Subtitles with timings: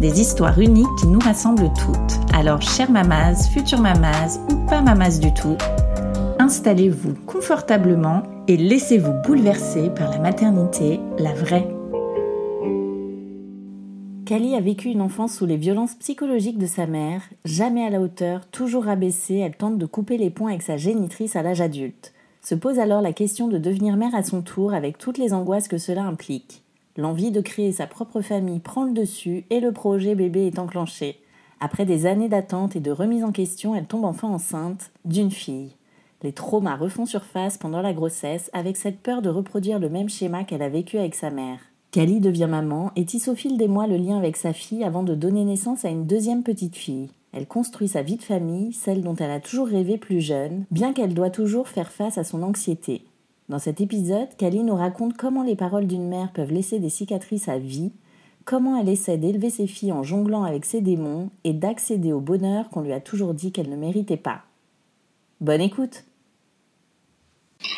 [0.00, 2.34] Des histoires uniques qui nous rassemblent toutes.
[2.34, 5.56] Alors, chère mamas, future mamas ou pas mamas du tout,
[6.38, 11.68] installez-vous confortablement et laissez-vous bouleverser par la maternité, la vraie.
[14.24, 18.00] Kali a vécu une enfance sous les violences psychologiques de sa mère, jamais à la
[18.00, 22.12] hauteur, toujours abaissée, elle tente de couper les ponts avec sa génitrice à l'âge adulte.
[22.42, 25.66] Se pose alors la question de devenir mère à son tour avec toutes les angoisses
[25.66, 26.62] que cela implique.
[26.98, 31.20] L'envie de créer sa propre famille prend le dessus et le projet bébé est enclenché.
[31.60, 35.76] Après des années d'attente et de remise en question, elle tombe enfin enceinte d'une fille.
[36.24, 40.42] Les traumas refont surface pendant la grossesse avec cette peur de reproduire le même schéma
[40.42, 41.60] qu'elle a vécu avec sa mère.
[41.92, 45.84] Kali devient maman et tisse au le lien avec sa fille avant de donner naissance
[45.84, 47.10] à une deuxième petite fille.
[47.32, 50.92] Elle construit sa vie de famille, celle dont elle a toujours rêvé plus jeune, bien
[50.92, 53.04] qu'elle doit toujours faire face à son anxiété.
[53.48, 57.48] Dans cet épisode, Kali nous raconte comment les paroles d'une mère peuvent laisser des cicatrices
[57.48, 57.92] à vie,
[58.44, 62.68] comment elle essaie d'élever ses filles en jonglant avec ses démons et d'accéder au bonheur
[62.68, 64.42] qu'on lui a toujours dit qu'elle ne méritait pas.
[65.40, 66.04] Bonne écoute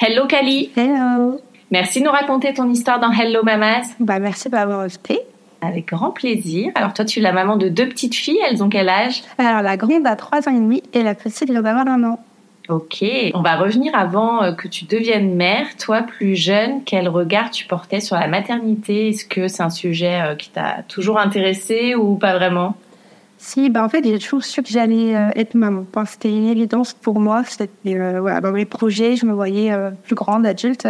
[0.01, 1.39] Hello Kali Hello
[1.71, 3.95] Merci de nous raconter ton histoire dans Hello Mamas.
[4.01, 5.21] Bah merci de m'avoir invité.
[5.61, 6.73] Avec grand plaisir.
[6.75, 9.23] Alors toi, tu es la maman de deux petites filles, elles ont quel âge?
[9.39, 12.19] Alors la grande a 3 ans et demi et la petite vient d'avoir un an.
[12.71, 13.05] Ok,
[13.35, 15.67] on va revenir avant euh, que tu deviennes mère.
[15.77, 19.09] Toi, plus jeune, quel regard tu portais sur la maternité?
[19.09, 22.77] Est-ce que c'est un sujet euh, qui t'a toujours intéressé ou pas vraiment?
[23.39, 25.85] Si, bah en fait, j'ai toujours su que j'allais euh, être maman.
[25.91, 27.43] Enfin, c'était une évidence pour moi.
[27.45, 27.69] C'était
[28.21, 29.73] voilà, dans mes projets, je me voyais
[30.05, 30.87] plus grande, adulte.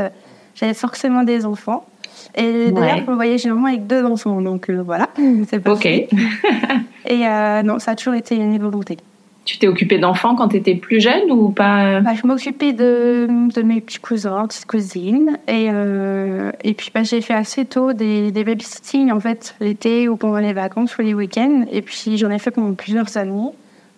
[0.56, 1.86] J'avais forcément des enfants.
[2.34, 4.42] Et d'ailleurs, je me voyais généralement avec deux enfants.
[4.42, 5.08] Donc voilà,
[5.48, 5.86] c'est pas Ok.
[7.06, 7.24] et
[7.64, 8.98] non, ça a toujours été une volonté.
[9.44, 13.26] Tu t'es occupée d'enfants quand tu étais plus jeune ou pas bah, Je m'occupais de,
[13.52, 15.38] de, mes petits cousins, petites cousines.
[15.48, 20.08] Et, euh, et puis bah, j'ai fait assez tôt des, des babysitting en fait, l'été
[20.08, 21.64] ou pendant les vacances ou les week-ends.
[21.72, 23.50] Et puis j'en ai fait pendant plusieurs années.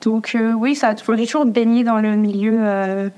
[0.02, 3.08] Donc euh, oui, ça a toujours baigné dans le milieu, euh,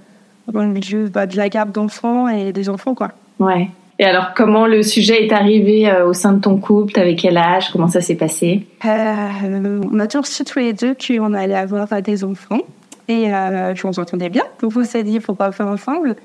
[0.48, 2.94] dans le milieu bah, de la garde d'enfants et des enfants.
[2.94, 3.12] quoi.
[3.38, 3.68] Ouais.
[3.98, 6.92] Et alors, comment le sujet est arrivé euh, au sein de ton couple?
[6.92, 7.70] T'avais quel âge?
[7.70, 8.66] Comment ça s'est passé?
[8.84, 12.58] Euh, On a toujours su tous les deux qu'on allait avoir des enfants.
[13.06, 14.42] Et euh, on s'entendait bien.
[14.60, 16.16] Donc, on s'est dit, pas faire ensemble.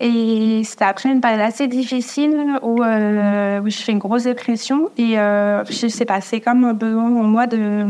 [0.00, 4.90] Et c'était après une période assez difficile où, euh, où je fais une grosse dépression.
[4.98, 7.84] Et euh, je sais pas, c'est comme un besoin en moi de,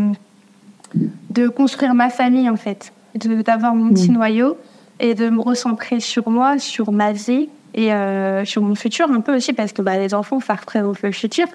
[1.30, 2.92] de construire ma famille, en fait.
[3.14, 4.58] D'avoir mon petit noyau
[5.00, 9.20] et de me recentrer sur moi, sur ma vie et euh, sur mon futur un
[9.20, 11.46] peu aussi parce que bah, les enfants ça représente le futur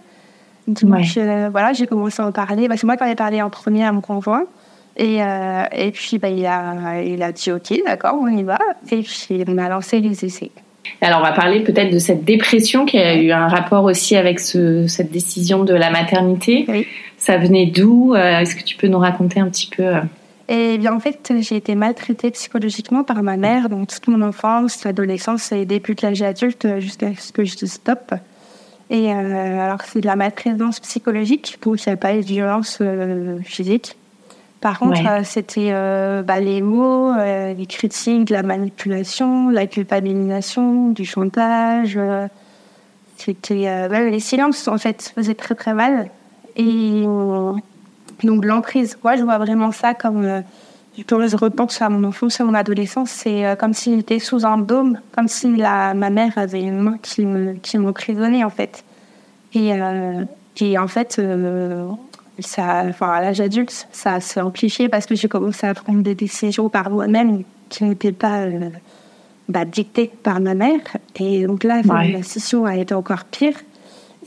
[0.68, 1.04] donc Ouais.
[1.18, 3.50] euh, voilà j'ai commencé à en parler bah, c'est moi qui en ai parlé en
[3.50, 4.44] premier à mon conjoint
[4.98, 8.60] et, euh, et puis bah, il, a, il a dit ok d'accord on y va
[8.92, 10.52] et puis on a lancé les essais
[11.02, 14.40] Alors, on va parler peut-être de cette dépression qui a eu un rapport aussi avec
[14.40, 16.66] ce, cette décision de la maternité.
[16.68, 16.86] Oui.
[17.18, 19.84] Ça venait d'où Est-ce que tu peux nous raconter un petit peu
[20.52, 24.84] Et bien, en fait, j'ai été maltraitée psychologiquement par ma mère, donc toute mon enfance,
[24.84, 28.16] l'adolescence et début de l'âge adulte jusqu'à ce que je stoppe.
[28.90, 32.80] Et euh, alors, c'est de la maltraitance psychologique, donc il n'y a pas de violence
[32.82, 33.96] euh, physique.
[34.60, 35.08] Par contre, Ouais.
[35.08, 42.00] euh, c'était euh, bah, les mots, les critiques, la manipulation, la culpabilisation, du chantage.
[43.18, 46.10] c'était les silences, en fait, faisaient très très mal.
[46.56, 47.06] Et
[48.24, 50.42] donc l'emprise, moi je vois vraiment ça comme euh,
[51.08, 54.46] quand je repense à mon enfance, à mon adolescence, c'est euh, comme s'il était sous
[54.46, 58.50] un dôme, comme si la, ma mère avait une main qui me qui m'emprisonnait en
[58.50, 58.84] fait.
[59.54, 60.26] Et, euh,
[60.62, 61.22] Et en fait,
[62.40, 66.16] ça, enfin, à l'âge adulte, ça s'est amplifié parce que j'ai commencé à prendre des
[66.16, 68.46] décisions par moi-même qui n'étaient pas
[69.48, 70.82] bah, dictées par ma mère.
[71.16, 73.56] Et donc là, la scission a été encore pire.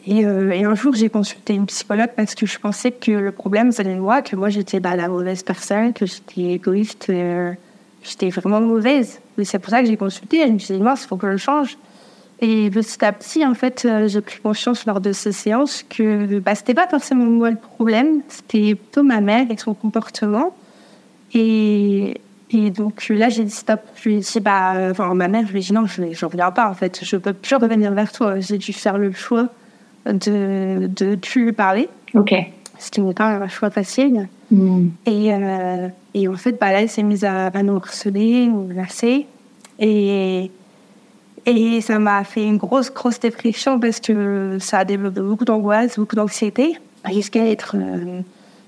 [0.07, 3.71] Et, et un jour, j'ai consulté une psychologue parce que je pensais que le problème
[3.71, 7.13] de moi, que moi j'étais bah, la mauvaise personne, que j'étais égoïste,
[8.03, 9.21] j'étais vraiment mauvaise.
[9.39, 10.39] Et c'est pour ça que j'ai consulté.
[10.39, 11.77] Et je me suis dit, il faut que je change.
[12.41, 16.41] Et petit à petit, en fait, euh, j'ai pris conscience lors de ces séances que
[16.41, 20.53] bah, c'était pas forcément moi le problème, c'était plutôt ma mère et son comportement.
[21.35, 22.21] Et,
[22.53, 23.81] donc là, j'ai dit stop.
[23.95, 26.25] Je lui ai dit, bah, enfin, ma mère, je lui ai dit non, je ne
[26.25, 27.05] reviens pas, en fait.
[27.05, 28.41] Je peux plus revenir vers toi.
[28.41, 29.49] J'ai dû faire le choix
[30.07, 31.89] de, de plus lui parler.
[32.15, 32.35] Ok.
[32.79, 34.29] Ce qui n'est pas un choix facile.
[34.51, 34.89] Hmm.
[35.07, 38.69] Et, euh, et en fait, bah, là, elle s'est mise à, à nous harceler, nous
[38.71, 39.27] lasser.
[39.79, 40.51] Et
[41.45, 45.99] et ça m'a fait une grosse, grosse dépression parce que ça a développé beaucoup d'angoisse,
[45.99, 46.77] beaucoup d'anxiété,
[47.13, 48.21] jusqu'à être euh,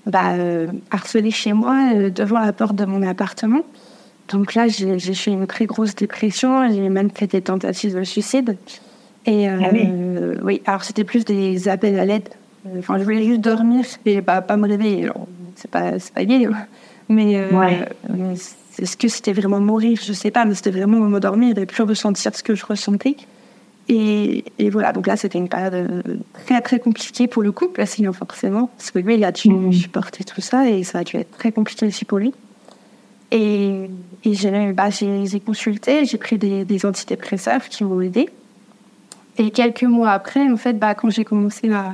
[0.05, 3.61] bah, euh, harcelée chez moi euh, devant la porte de mon appartement.
[4.29, 8.57] Donc là, j'ai fait une très grosse dépression, j'ai même fait des tentatives de suicide.
[9.25, 9.57] Et ah
[10.43, 10.61] oui.
[10.65, 12.29] alors c'était plus des appels à l'aide.
[12.77, 15.09] Enfin, je voulais juste dormir et pas, pas me réveiller.
[15.55, 16.47] C'est pas, pas gay,
[17.09, 17.33] mais
[18.77, 19.99] est-ce que c'était vraiment mourir?
[20.03, 23.15] Je sais pas, mais c'était vraiment m'endormir et plus ressentir ce que je ressentais.
[23.87, 26.03] Et, et voilà, donc là, c'était une période
[26.45, 29.73] très, très compliquée pour le couple, là, forcément, parce que lui, il a dû mmh.
[29.73, 32.33] supporter tout ça et ça a dû être très compliqué aussi pour lui.
[33.31, 33.89] Et,
[34.23, 34.89] et j'ai bah,
[35.45, 38.29] consulté, j'ai pris des, des antidépresseurs qui m'ont aidé.
[39.37, 41.93] Et quelques mois après, en fait, bah, quand j'ai commencé à,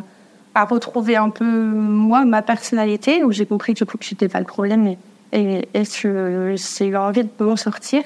[0.53, 4.45] à retrouver un peu, moi, ma personnalité, où j'ai compris que, que j'étais pas le
[4.45, 4.97] problème, mais
[5.33, 8.03] et, est-ce que j'ai eu envie de m'en sortir.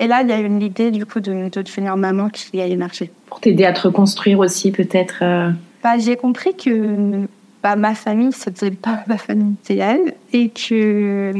[0.00, 2.60] Et là, il y a eu une idée du coup de, de devenir maman qui
[2.60, 3.10] a émergé.
[3.26, 5.50] Pour t'aider à te reconstruire aussi, peut-être euh,
[5.82, 7.26] bah, J'ai compris que
[7.62, 11.32] bah, ma famille, c'était pas ma famille idéale et que,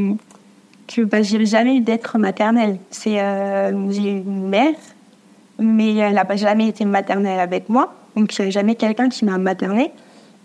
[0.87, 2.79] que bah, j'ai jamais eu d'être maternelle.
[2.91, 4.75] C'est, euh, j'ai une mère,
[5.59, 7.95] mais elle n'a jamais été maternelle avec moi.
[8.17, 9.91] Donc, il n'y jamais quelqu'un qui m'a maternée.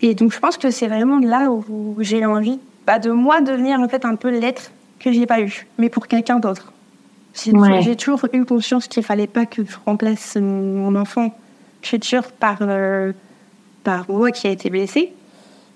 [0.02, 3.78] Et donc, je pense que c'est vraiment là où j'ai envie bah, de moi devenir
[3.80, 6.72] en fait un peu l'être que j'ai pas eu, mais pour quelqu'un d'autre.
[7.34, 11.34] J'ai toujours eu conscience qu'il fallait pas que je remplace mon enfant
[11.82, 13.12] futur par, euh,
[13.84, 15.12] par moi qui a été blessée.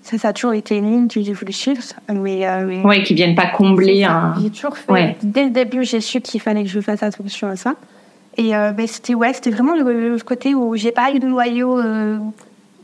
[0.02, 1.82] Ça, ça a toujours été une ligne que j'ai voulu suivre.
[2.12, 4.34] Mais, euh, oui, qui viennent pas combler un.
[4.42, 5.16] J'ai toujours fait.
[5.22, 7.74] Dès le début, j'ai su qu'il fallait que je fasse attention à ça.
[8.36, 11.78] Et euh, ben, c'était ouais, c'était vraiment le, côté où j'ai pas eu de noyau
[11.78, 12.18] euh,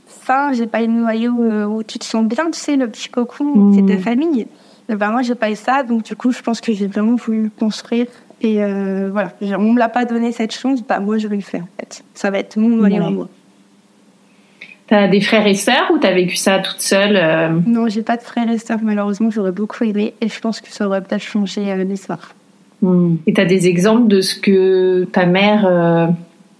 [0.07, 3.09] fin, j'ai pas eu de noyau où tu te sens bien, tu sais, le petit
[3.09, 4.03] cocon, c'est ta mmh.
[4.03, 4.47] famille.
[4.89, 7.15] Moi, ben, moi, j'ai pas eu ça, donc du coup, je pense que j'ai vraiment
[7.15, 8.07] voulu construire.
[8.43, 11.43] Et euh, voilà, on me l'a pas donné cette chance, bah moi, je vais le
[11.43, 12.03] faire en fait.
[12.15, 13.29] Ça va être mon noyau à moi.
[14.87, 17.51] T'as des frères et sœurs ou t'as vécu ça toute seule euh?
[17.67, 20.69] Non, j'ai pas de frères et sœurs, malheureusement, j'aurais beaucoup aimé et je pense que
[20.71, 22.35] ça aurait peut-être changé euh, l'histoire.
[22.83, 23.17] Hmm.
[23.27, 26.07] Et t'as des exemples de ce que ta mère euh,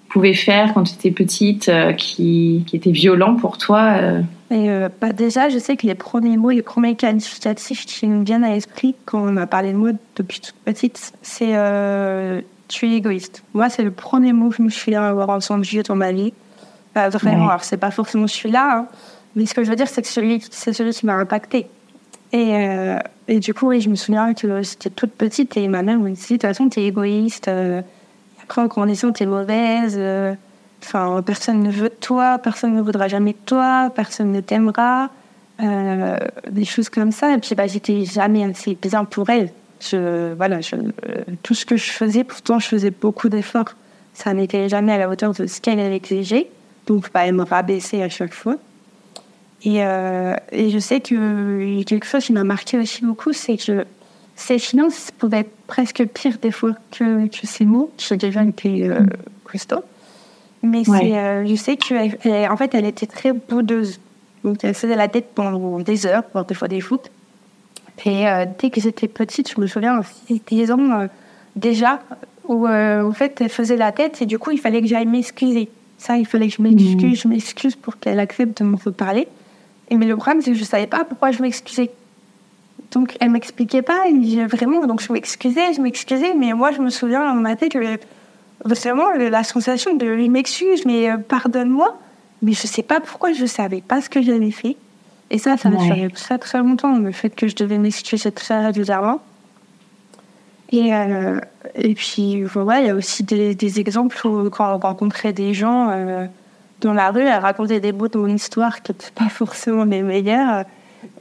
[0.09, 4.21] pouvait faire quand tu étais petite qui, qui était violent pour toi
[4.51, 8.25] et euh, bah déjà, je sais que les premiers mots, les premiers qualificatifs qui me
[8.25, 12.91] viennent à l'esprit quand on m'a parlé de moi depuis toute petite, c'est euh, tu
[12.91, 13.45] es égoïste.
[13.55, 16.33] Moi, c'est le premier mot que je me suis avoir entendu dans ma vie.
[16.97, 18.87] Euh, vraiment, alors c'est pas forcément celui-là, hein,
[19.37, 21.69] mais ce que je veux dire, c'est que celui, c'est celui qui m'a impacté.
[22.33, 25.99] Et, euh, et, du coup, je me souviens que j'étais toute petite et ma mère
[25.99, 27.49] me dit de toute façon, tu es égoïste.
[27.49, 27.83] Euh,
[28.43, 29.99] après, en grandissant, tu es mauvaise.
[30.83, 35.11] Enfin, personne ne veut de toi, personne ne voudra jamais de toi, personne ne t'aimera,
[35.63, 36.17] euh,
[36.51, 37.35] des choses comme ça.
[37.35, 39.51] Et puis, bah, j'étais jamais assez bien pour elle.
[39.93, 43.77] Voilà, euh, tout ce que je faisais, pourtant, je faisais beaucoup d'efforts.
[44.15, 46.51] Ça n'était jamais à la hauteur de ce qu'elle avait exigé.
[46.87, 48.57] Donc, bah, elle me rabaissait à chaque fois.
[49.63, 53.85] Et, euh, et je sais que quelque chose qui m'a marqué aussi beaucoup, c'est que
[54.41, 57.93] ses finances pouvaient être presque pire des fois que, que ses mots.
[57.99, 59.01] Je déjà été euh,
[59.45, 59.85] Christophe.
[60.63, 64.01] Mais c'est, euh, je sais qu'en fait, elle était très boudeuse.
[64.45, 67.11] Donc, elle faisait la tête pendant des heures, voire des fois des foot.
[68.07, 70.01] Et euh, dès que j'étais petite, je me souviens,
[70.51, 71.07] des ans
[71.55, 72.01] déjà,
[72.49, 75.69] où en fait, elle faisait la tête et du coup, il fallait que j'aille m'excuser.
[75.99, 77.15] Ça, il fallait que je m'excuse, mmh.
[77.15, 79.29] je m'excuse pour qu'elle accepte de me parler.
[79.91, 81.91] Et mais le problème, c'est que je savais pas pourquoi je m'excusais.
[82.93, 86.91] Donc, elle m'expliquait pas, et vraiment, donc je m'excusais, je m'excusais, mais moi, je me
[86.91, 87.99] souviens dans ma tête que
[88.65, 91.99] vraiment la sensation de il m'excuse, mais euh, pardonne-moi.
[92.43, 94.77] Mais je sais pas pourquoi je savais pas ce que j'avais fait.
[95.31, 98.61] Et ça, ça m'a fait très, très longtemps, le fait que je devais m'excuser ça
[98.61, 99.21] régulièrement.
[100.73, 101.39] Et, euh,
[101.75, 105.53] et puis, voilà, il y a aussi des, des, exemples où quand on rencontrait des
[105.53, 106.27] gens, euh,
[106.81, 110.03] dans la rue, elle racontait des bouts de mon histoire qui n'étaient pas forcément les
[110.03, 110.65] meilleurs.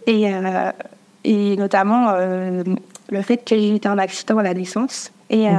[0.08, 0.72] Et, euh,
[1.24, 2.64] et notamment euh,
[3.10, 5.12] le fait que j'ai été en accident à la naissance.
[5.30, 5.54] Et, euh,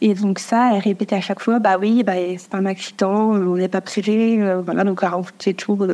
[0.00, 3.56] et donc ça, elle répétait à chaque fois, bah oui, bah, c'est un accident, on
[3.56, 4.40] n'est pas privé.
[4.64, 5.86] voilà, donc elle racontait toujours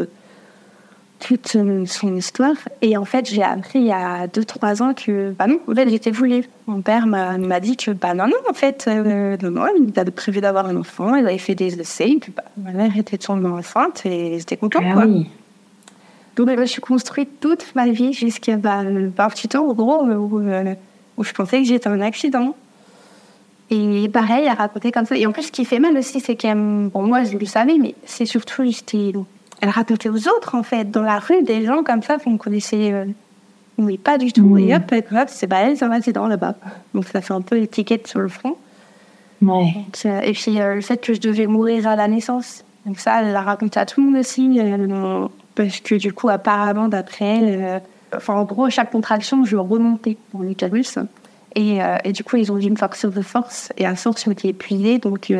[1.22, 2.56] toute son histoire.
[2.82, 5.88] Et en fait, j'ai appris il y a 2-3 ans que, bah non, en fait,
[5.88, 6.44] j'étais voulu.
[6.66, 10.10] Mon père m'a dit que, bah non, non, en fait, euh, non, non, il avait
[10.10, 13.18] prévu d'avoir un enfant, il avait fait des essais, et puis bah, ma mère était
[13.18, 14.82] tombée enceinte et j'étais contente.
[14.84, 15.28] Ah, Oui.
[16.34, 20.04] Donc, bah, je suis construite toute ma vie jusqu'à bah, un petit temps, en gros,
[20.04, 20.74] où, euh,
[21.16, 22.56] où je pensais que j'étais un accident.
[23.70, 25.16] Et pareil, à raconter comme ça.
[25.16, 27.78] Et en plus, ce qui fait mal aussi, c'est que, bon, moi, je le savais,
[27.78, 29.12] mais c'est surtout, j'étais
[29.62, 32.92] elle racontait aux autres, en fait, dans la rue, des gens comme ça qu'on connaissait.
[32.92, 33.04] Euh,
[33.78, 34.58] oui, pas du tout.
[34.58, 34.92] Et hop,
[35.28, 36.56] c'est pas elle, ça va, c'est dans là-bas.
[36.94, 38.56] Donc ça fait un peu l'étiquette sur le front.
[39.40, 39.72] Ouais.
[40.04, 42.64] Euh, et puis euh, le fait que je devais mourir à la naissance.
[42.86, 44.60] Donc ça, elle l'a raconté à tout le monde aussi.
[45.54, 47.82] parce que du coup, apparemment, d'après elle,
[48.16, 50.98] enfin en gros, chaque contraction, je remontais dans l'utérus.
[51.54, 53.72] Et, et du coup, ils ont dû me faire de force.
[53.76, 54.98] Et à force, je m'étais épuisée.
[54.98, 55.32] Donc,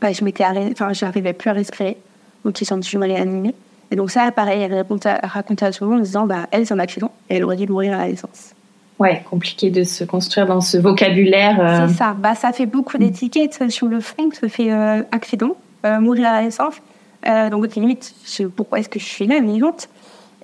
[0.00, 1.96] bah, je m'étais enfin, j'arrivais plus à respirer
[2.44, 3.54] donc ils sont toujours animés.
[3.90, 6.74] Et donc ça, pareil, elle racontait, à tout le monde en disant, bah, elle, c'est
[6.74, 8.54] un accident, et elle aurait dû mourir à la naissance.
[8.98, 11.60] Ouais, compliqué de se construire dans ce vocabulaire.
[11.60, 11.88] Euh.
[11.88, 12.16] C'est ça.
[12.18, 14.28] Bah, ça fait beaucoup d'étiquettes sur le front.
[14.32, 16.74] Ça fait euh, accident, euh, mourir à la naissance.
[17.50, 18.12] donc, limite,
[18.56, 19.88] pourquoi est-ce que je suis là, vivante?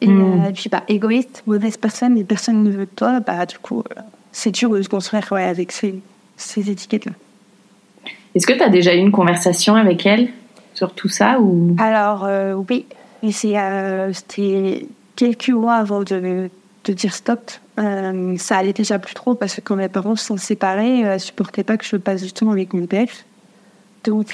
[0.01, 0.53] Et, hmm.
[0.55, 3.21] puis, bah, égoïste, mauvaise personne, et personne ne veut de toi.
[3.21, 3.83] Bah, du coup,
[4.31, 6.01] c'est dur de se construire ouais, avec ces,
[6.37, 7.13] ces étiquettes-là.
[8.35, 10.29] Est-ce que tu as déjà eu une conversation avec elle?
[10.75, 11.75] Sur tout ça ou?
[11.79, 12.87] Alors euh, oui,
[13.25, 16.51] euh, c'était quelques mois avant de,
[16.85, 17.51] de dire stop.
[17.79, 21.19] Euh, ça allait déjà plus trop parce que quand mes parents se sont séparés, ne
[21.19, 23.09] supportaient pas que je passe du temps avec mon père.
[24.05, 24.33] Donc,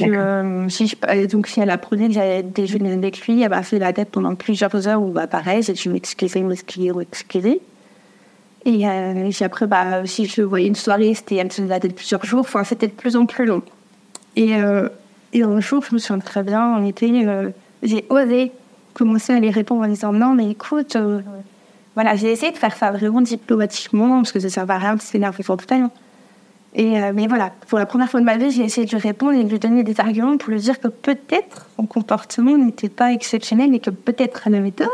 [0.68, 3.92] si je, donc si elle apprenait que j'allais déjeuner avec lui, elle m'a fait la
[3.92, 7.60] tête pendant plusieurs heures où bah, pareil, j'ai dû m'excuser, m'excuser, m'excuser.
[8.64, 8.84] Et,
[9.30, 12.24] puis après, bah, si je voyais une soirée, c'était elle me faisait la tête plusieurs
[12.24, 12.40] jours.
[12.40, 13.62] Enfin, c'était de plus en plus long.
[14.34, 14.56] Et
[15.32, 17.50] et un jour, je me souviens très bien, on était, euh,
[17.82, 18.52] j'ai osé
[18.94, 21.20] commencer à les répondre en disant non, mais écoute, euh,
[21.94, 24.96] voilà, j'ai essayé de faire ça vraiment diplomatiquement parce que ça ne sert à rien
[24.96, 25.90] de s'énerver tout le temps.
[26.74, 28.98] Et euh, mais voilà, pour la première fois de ma vie, j'ai essayé de lui
[28.98, 32.88] répondre et de lui donner des arguments pour lui dire que peut-être son comportement n'était
[32.88, 34.88] pas exceptionnel et que peut-être elle avait tort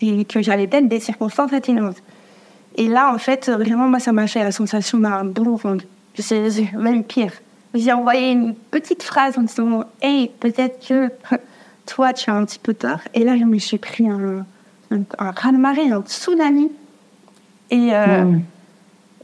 [0.00, 2.02] et que j'allais peut-être des circonstances atténuantes.
[2.76, 5.58] Et là, en fait, vraiment, moi, ça m'a fait la sensation d'un bon,
[6.14, 7.32] je même pire
[7.74, 11.10] j'ai envoyé une petite phrase en disant Hey, peut-être que
[11.86, 13.00] toi, tu as un petit peu tort.
[13.14, 14.44] Et là, je me suis pris un,
[14.90, 16.70] un, un raz-de-marée, un tsunami.
[17.70, 18.24] Et, euh.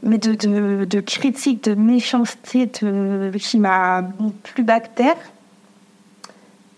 [0.01, 4.03] Mais de, de, de critiques, de méchanceté de, qui m'a
[4.43, 5.17] plus bactère.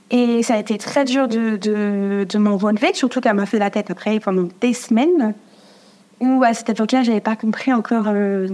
[0.10, 3.60] Et ça a été très dur de, de, de m'en relever, surtout qu'elle m'a fait
[3.60, 5.34] la tête après pendant des semaines.
[6.20, 8.06] Où à cette époque-là, j'avais pas compris encore.
[8.08, 8.48] Euh,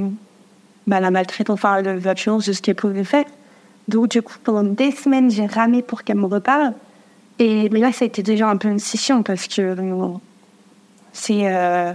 [0.88, 3.26] bah, la maltraitance, enfin, la violence de ce qu'elle pouvait faire.
[3.88, 6.74] Donc, du coup, pendant des semaines, j'ai ramé pour qu'elle me reparle.
[7.40, 9.76] Et, mais là, ça a été déjà un peu une scission parce que
[11.14, 11.94] c'est, euh,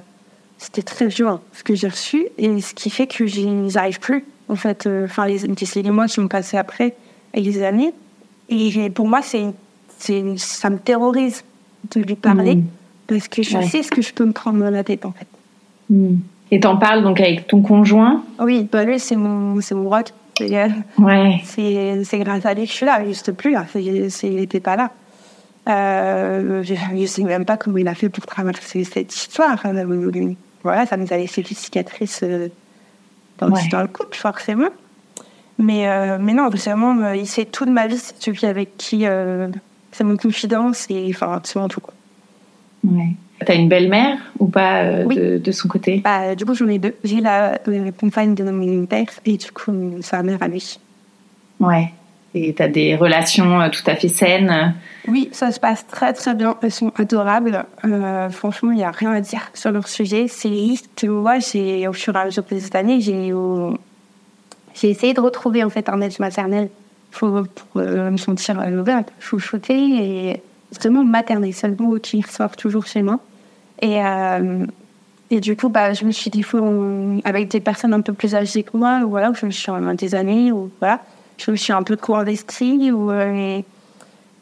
[0.58, 2.26] c'était très dur ce que j'ai reçu.
[2.38, 4.24] Et ce qui fait que je n'y arrive plus.
[4.48, 6.94] En fait, euh, enfin, les, les mois qui m'ont passé après
[7.34, 7.94] et les années.
[8.48, 9.46] Et pour moi, c'est,
[9.98, 11.44] c'est, ça me terrorise
[11.90, 12.64] de lui parler mmh.
[13.06, 15.26] parce que je sais ce que je peux me prendre dans la tête, en fait.
[15.90, 16.16] Mmh.
[16.52, 20.08] Et t'en parles donc avec ton conjoint Oui, bah lui, c'est mon, c'est mon rock.
[20.98, 21.40] Ouais.
[21.44, 22.98] C'est, c'est grâce à lui que je suis là.
[23.00, 23.64] Il n'existe plus, là.
[23.74, 24.90] il n'était pas là.
[25.68, 29.62] Euh, je ne sais même pas comment il a fait pour traverser cette histoire.
[30.62, 32.48] Voilà, ça nous a laissé des cicatrices euh,
[33.38, 34.68] dans, dans, le couple, forcément.
[35.58, 37.96] Mais, euh, mais non, vraiment, il sait tout de ma vie.
[37.96, 39.06] C'est celui avec qui
[39.90, 41.80] c'est mon confidence et enfin, c'est tout.
[41.80, 41.94] Quoi.
[42.84, 43.14] Ouais.
[43.44, 46.00] T'as une belle-mère ou pas euh, de, son côté?
[46.04, 46.94] Bah, Du coup, j'en ai deux.
[47.04, 47.58] J'ai la,
[47.98, 50.78] compagne de mon père et du coup, sa mère à lui.
[51.60, 51.92] Ouais.
[52.34, 54.74] Et t'as des relations euh, tout à fait saines?
[55.06, 56.56] Oui, ça se passe très très bien.
[56.62, 57.64] Elles sont adorables.
[57.84, 60.28] Euh, franchement, il n'y a rien à dire sur leur sujet.
[60.28, 63.32] C'est juste, moi, j'ai, au fur et à mesure de cette année, j'ai,
[64.74, 66.70] j'ai essayé de retrouver en fait un aide maternel
[67.10, 71.52] pour, pour me sentir euh, chouchoutée et justement maternelle.
[71.54, 73.20] C'est le mot qui ressort toujours chez moi.
[73.80, 74.64] Et, euh,
[75.30, 76.44] et du coup, bah, je me suis dit,
[77.24, 80.14] avec des personnes un peu plus âgées que moi, ou voilà, je me suis des
[80.14, 81.00] années, ou voilà,
[81.38, 83.60] je me suis un peu co-investie, ou, euh,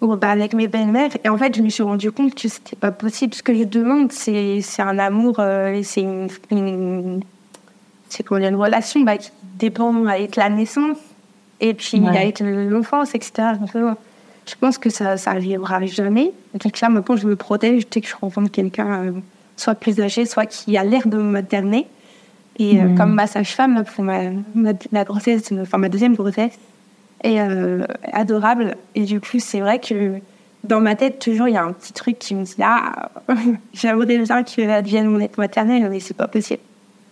[0.01, 1.11] ou bah, avec mes belles-mères.
[1.25, 3.35] Et en fait, je me suis rendu compte que c'était pas possible.
[3.35, 7.21] Ce que je demande, c'est, c'est un amour, euh, c'est une,
[8.09, 10.99] c'est qu'on a une relation bah, qui dépend avec la naissance,
[11.61, 13.53] et puis avec l'enfance, etc.
[13.61, 13.97] Donc,
[14.51, 16.33] je pense que ça ça arrivera jamais.
[16.55, 19.13] Donc là, maintenant, je me protège dès que je rencontre quelqu'un, euh,
[19.57, 21.87] soit plus âgé, soit qui a l'air de me materner.
[22.59, 22.95] Et euh, Mhm.
[22.97, 26.59] comme ma sage-femme, pour ma, ma, la grossesse, enfin ma deuxième grossesse,
[27.23, 28.77] est euh, adorable.
[28.95, 30.15] Et du coup, c'est vrai que
[30.65, 33.11] dans ma tête, toujours, il y a un petit truc qui me dit Ah,
[33.73, 36.61] j'aimerais bien qu'elle devienne mon aide maternelle, mais c'est pas possible.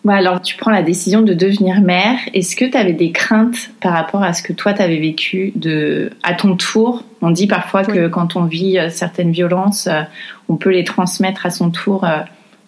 [0.08, 2.18] Ouais, alors tu prends la décision de devenir mère.
[2.32, 5.52] Est-ce que tu avais des craintes par rapport à ce que toi tu avais vécu
[5.54, 7.04] de à ton tour?
[7.20, 10.00] On dit parfois que quand on vit euh, certaines violences, euh,
[10.48, 12.20] on peut les transmettre à son tour euh,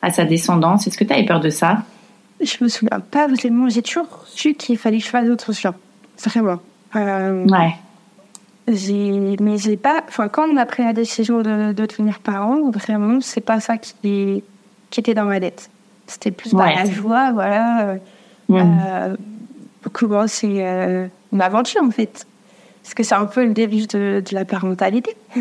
[0.03, 0.87] à sa descendance.
[0.87, 1.85] Est-ce que tu avais peur de ça?
[2.43, 3.71] Je me souviens pas vraiment.
[3.71, 5.73] J'ai toujours su qu'il fallait que je fasse autre chose.
[6.23, 6.61] Vraiment.
[6.95, 7.75] Euh, Ouais.
[8.69, 10.05] j'ai, mais j'ai pas.
[10.09, 13.79] Enfin, quand on a pris la décision de, de devenir parent, vraiment, c'est pas ça
[13.79, 14.43] qui,
[14.91, 15.71] qui était dans ma tête.
[16.11, 16.75] C'était plus Ouais.
[16.75, 17.83] la joie, voilà.
[17.89, 17.97] euh,
[18.49, 18.79] Mhm.
[18.87, 19.17] euh,
[19.93, 22.27] comment c'est euh, une aventure en fait.
[22.83, 25.15] Parce que c'est un peu le début de, de la parentalité.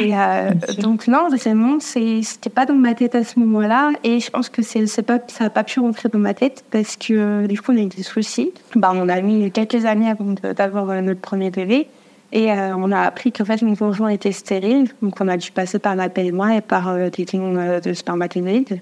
[0.00, 3.90] Et, euh, donc non, vraiment, c'était pas dans ma tête à ce moment-là.
[4.04, 6.96] Et je pense que c'est pas, ça n'a pas pu rentrer dans ma tête parce
[6.96, 8.52] que euh, du coup, on a eu des soucis.
[8.74, 11.88] Bah, on a mis quelques années avant d'avoir euh, notre premier bébé.
[12.32, 14.88] Et euh, on a appris qu'en fait, mon conjoint était stérile.
[15.02, 17.92] Donc on a dû passer par la PMA et par euh, des dons euh, de
[17.92, 18.80] spermatozoïdes.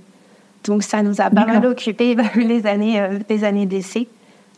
[0.64, 4.08] Donc ça nous a pas mal occupé les années, euh, les années d'essai.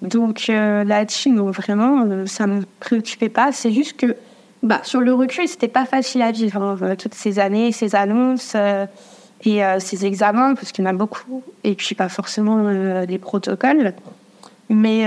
[0.02, 3.52] Donc euh, là-dessus, vraiment, euh, ça ne me préoccupait pas.
[3.52, 4.16] C'est juste que
[4.62, 6.62] bah, sur le recul, c'était pas facile à vivre.
[6.62, 8.56] hein, euh, toutes ces années, ces annonces
[9.44, 13.92] et ces examens, parce qu'il y en a beaucoup, et puis pas forcément des protocoles.
[14.70, 15.06] Mais,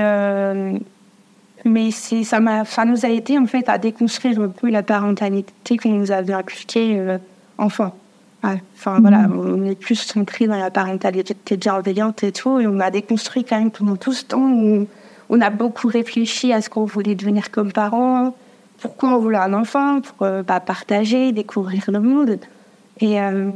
[1.66, 5.78] mais ça, m'a, ça nous a été en fait à déconstruire un peu la parentalité
[5.78, 7.18] qu'on nous avait inculquée
[7.58, 7.94] enfant.
[8.44, 12.80] Ouais, Enfin voilà, on est plus centré dans la parentalité bienveillante et tout, et on
[12.80, 14.50] a déconstruit quand même pendant tout ce temps.
[14.50, 14.88] où
[15.30, 18.36] on a beaucoup réfléchi à ce qu'on voulait devenir comme parents,
[18.80, 22.40] pourquoi on voulait un enfant, pour euh, bah, partager, découvrir le monde.
[23.00, 23.50] Et euh,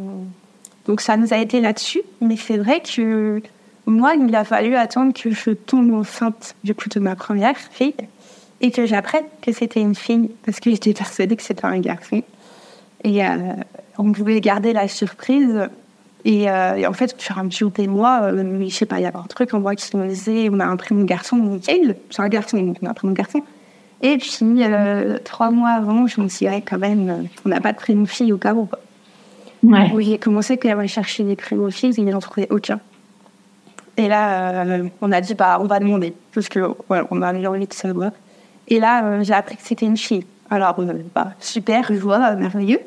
[0.85, 3.41] donc ça nous a été là-dessus, mais c'est vrai que
[3.85, 7.95] moi, il a fallu attendre que je tombe enceinte du coup de ma première fille
[8.61, 12.21] et que j'apprenne que c'était une fille parce que j'étais persuadée que c'était un garçon.
[13.03, 13.53] Et euh,
[13.97, 15.69] on pouvait garder la surprise.
[16.25, 18.85] Et, euh, et en fait, au fur et à mesure des mois, euh, je sais
[18.85, 21.03] pas, il y avait un truc en moi qui me disait on a un prénom
[21.03, 23.41] garçon, nickel, c'est un garçon, donc on a un prénom garçon.
[24.01, 27.49] Et puis, euh, trois mois avant, je me suis dit, ouais, quand même, euh, on
[27.49, 28.67] n'a pas de prénom fille au cas où.
[29.63, 29.89] Ouais.
[29.93, 32.81] Oui, j'ai commencé quand même à chercher des prénoms filles, et il n'en trouvait aucun.
[33.95, 37.33] Et là, euh, on a dit, bah, on va demander, parce que voilà, on a
[37.33, 38.11] envie de savoir.
[38.67, 40.25] Et là, euh, j'ai appris que c'était une fille.
[40.53, 42.79] Alors, euh, bah, super, joie, merveilleux.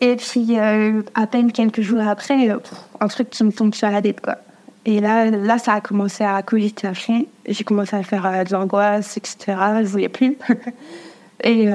[0.00, 2.58] Et puis, euh, à peine quelques jours après, euh,
[3.00, 4.36] un truc qui me tombe sur la tête, quoi.
[4.86, 7.24] Et là, là, ça a commencé à cogiter à fond.
[7.46, 9.36] J'ai commencé à faire euh, de l'angoisse, etc.
[9.82, 10.36] Je voulais plus.
[11.44, 11.66] Et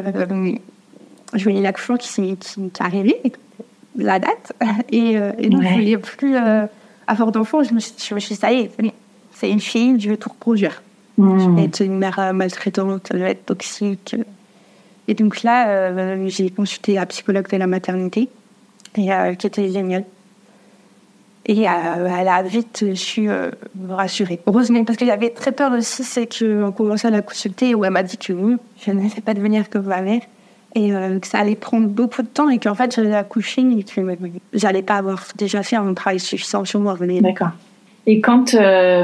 [1.33, 3.21] je voyais l'action qui, s'est- qui, qui arrivait,
[3.95, 4.53] la date.
[4.91, 5.69] Et, et donc, Ouais.
[5.69, 6.35] je voulais plus
[7.07, 7.63] avoir d'enfant.
[7.63, 8.71] Je me suis je me suis dit, ça y est,
[9.33, 10.81] c'est une fille, je vais tout reproduire.
[11.17, 11.55] Je Mhm.
[11.55, 14.15] vais être une mère maltraitante, je vais être toxique.
[15.07, 18.29] Et donc là, euh, j'ai consulté la psychologue de la maternité,
[18.97, 20.05] euh, qui était géniale.
[21.47, 21.71] Et euh,
[22.19, 24.39] elle a vite su euh, me rassurer.
[24.47, 27.85] Heureusement, parce qu'il y avait très peur aussi, c'est qu'on commençait à la consulter où
[27.85, 30.21] elle m'a dit que oui, je ne vais pas devenir comme ma mère.
[30.77, 34.01] Et que ça allait prendre beaucoup de temps et qu'en fait, j'allais accoucher et que
[34.51, 36.97] j'allais pas avoir déjà fait un travail suffisant sur moi.
[37.21, 37.51] D'accord.
[38.05, 38.57] Et quand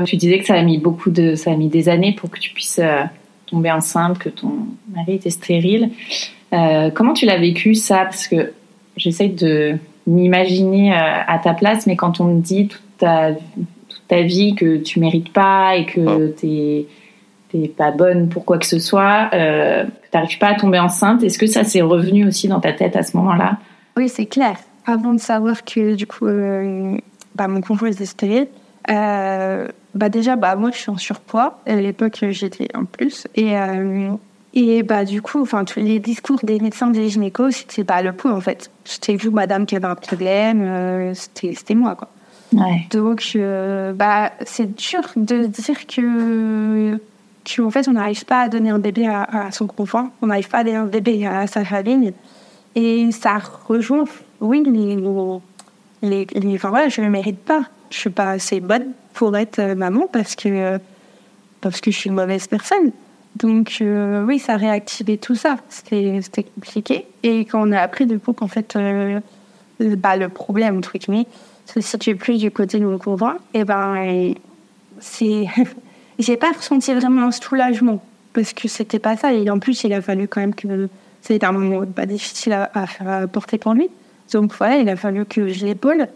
[0.06, 2.40] tu disais que ça a mis beaucoup de, ça a mis des années pour que
[2.40, 2.82] tu puisses
[3.52, 4.52] tomber enceinte, que ton
[4.94, 5.92] mari était stérile,
[6.54, 8.00] euh, comment tu l'as vécu ça?
[8.06, 8.54] Parce que
[8.98, 14.08] j'essaie de m'imaginer euh, à ta place, mais quand on te dit toute ta, toute
[14.08, 16.88] ta vie que tu mérites pas et que t'es
[17.52, 21.22] t'es pas bonne pour quoi que ce soit, euh, que t'arrives pas à tomber enceinte,
[21.24, 23.58] est-ce que ça s'est revenu aussi dans ta tête à ce moment-là?
[23.98, 24.56] Oui, c'est clair.
[24.86, 26.98] Avant de savoir que du coup, euh,
[27.36, 28.48] bah, mon conjoint était stérile,
[28.89, 31.60] euh, bah déjà, bah, moi je suis en surpoids.
[31.65, 33.28] À l'époque, j'étais en plus.
[33.36, 34.12] Et, euh,
[34.54, 38.13] et bah, du coup, enfin, tous les discours des médecins, des gynécos, c'était pas le
[38.13, 38.70] poids en fait.
[38.86, 40.62] C'était vous, madame, qui avait un problème.
[40.63, 42.10] euh, c'était c'était moi quoi.
[42.54, 42.86] Ouais.
[42.91, 43.38] Donc,
[43.96, 46.98] bah, c'est dur de dire que,
[47.46, 50.28] que en fait, on n'arrive pas à donner un bébé à, à son conjoint, on
[50.28, 52.13] n'arrive pas à donner un bébé à sa famille.
[52.76, 54.04] Et ça rejoint,
[54.41, 54.98] oui, les,
[56.02, 57.62] les, les- enfin voilà, je ne le mérite pas.
[57.91, 60.77] Je suis pas assez bonne pour être euh, maman parce que, euh,
[61.62, 62.91] parce que je suis une mauvaise personne.
[63.38, 65.58] Donc, euh, oui, ça a réactivé tout ça.
[65.69, 66.21] C'était
[66.56, 67.08] compliqué.
[67.23, 69.19] Et quand on a appris, du coup, qu'en fait, euh,
[69.80, 71.27] bah, le problème, entre guillemets,
[71.65, 74.34] se situe plus du côté de mon conjoint, et ben,
[74.99, 75.45] c'est.
[76.19, 79.34] J'ai pas ressenti vraiment un soulagement, parce que c'était pas ça.
[79.34, 80.88] Et en plus, il a fallu quand même que
[81.21, 83.89] c'était un moment pas difficile à, porter pour lui.
[84.32, 86.08] Donc voilà, il a fallu que je l'épaule.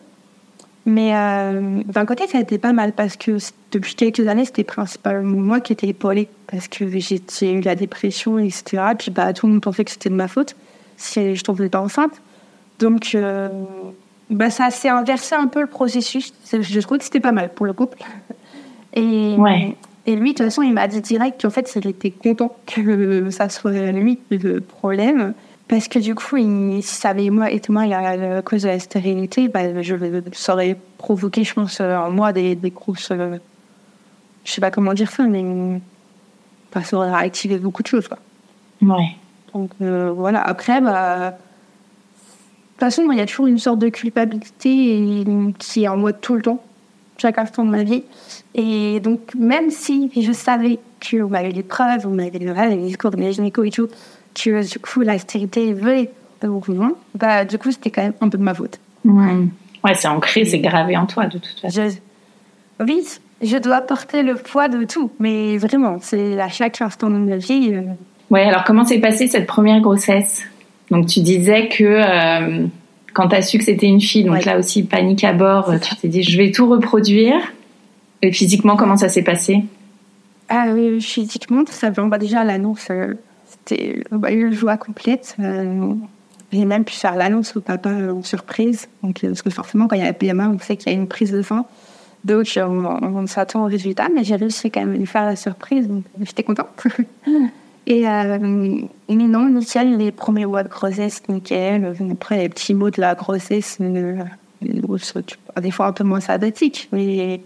[0.85, 3.37] Mais euh, d'un côté, ça a été pas mal parce que
[3.71, 8.37] depuis quelques années, c'était principalement moi qui étais épaulée parce que j'ai eu la dépression,
[8.37, 8.83] etc.
[8.91, 10.55] Et puis bah, tout le monde pensait que c'était de ma faute
[10.97, 12.21] si je tombais pas enceinte.
[12.77, 13.49] Donc euh,
[14.29, 16.33] bah, ça s'est inversé un peu le processus.
[16.51, 17.97] Je trouve que c'était pas mal pour le couple.
[18.93, 19.75] Et, ouais.
[20.05, 23.31] et lui, de toute façon, il m'a dit direct qu'en fait, il était content que
[23.31, 25.33] ça soit lui le problème.
[25.67, 28.79] Parce que du coup, il, si ça avait moi, été moi la, cause de la
[28.79, 29.95] stérilité, bah, je,
[30.33, 33.09] ça aurait provoqué, je pense, en moi des, des grosses.
[33.11, 33.37] Euh,
[34.43, 35.81] je sais pas comment dire ça, mais
[36.73, 38.07] bah, ça aurait activé beaucoup de choses.
[38.07, 38.19] Quoi.
[38.81, 39.15] Ouais.
[39.53, 40.41] Donc euh, voilà.
[40.41, 41.35] Après, bah, de
[42.73, 45.23] toute façon, il y a toujours une sorte de culpabilité
[45.57, 46.63] qui est en moi tout le temps,
[47.17, 48.03] chaque instant de ma vie.
[48.53, 53.17] Et donc, même si je savais qu'on avait des preuves, on avait les discours de
[53.17, 53.87] mes et tout,
[54.35, 56.11] que du coup la stérilité venait
[56.43, 58.79] beaucoup loin, bah, du coup c'était quand même un peu de ma faute.
[59.03, 59.33] Ouais,
[59.83, 61.89] ouais c'est ancré, c'est gravé en toi de toute façon.
[61.89, 62.85] Je...
[62.85, 63.01] Oui,
[63.41, 67.37] je dois porter le poids de tout, mais vraiment, c'est à chaque instant de ma
[67.37, 67.71] vie.
[67.73, 67.81] Euh...
[68.29, 70.43] Ouais, alors comment s'est passée cette première grossesse?
[70.91, 72.67] Donc tu disais que euh,
[73.13, 74.43] quand tu as su que c'était une fille, donc Ouais.
[74.45, 77.37] là aussi panique à bord, tu t'es dit je vais tout reproduire.
[78.21, 79.63] Et physiquement, comment ça s'est passé?
[80.49, 82.87] Ah oui, physiquement, ça va bah, déjà l'annonce.
[82.91, 83.15] euh,
[83.65, 85.35] c'était bah, une joie complète.
[85.39, 85.93] Euh,
[86.51, 88.87] j'ai même pu faire l'annonce au papa en surprise.
[89.03, 90.95] Donc, euh, parce que forcément, quand il y a la PMA, on sait qu'il y
[90.95, 91.67] a une prise de sang.
[92.23, 95.35] Donc, on, on s'attend au résultat, mais j'ai réussi quand même à lui faire la
[95.35, 95.87] surprise.
[95.87, 96.67] Donc, j'étais contente.
[97.87, 101.95] Et, euh, et non, nickel, les premiers mois de grossesse, nickel.
[102.11, 104.23] Après, les petits mots de la grossesse, euh,
[105.61, 106.89] des fois un peu moins sympathiques.
[106.91, 107.41] Mais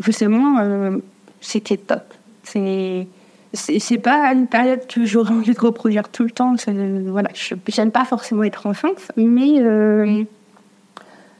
[0.00, 0.98] justement, euh,
[1.40, 2.02] c'était top.
[2.42, 3.06] C'est
[3.52, 6.54] c'est pas une période que j'aurais envie de reproduire tout le temps.
[7.06, 10.24] Voilà, je j'aime pas forcément être enceinte, mais euh,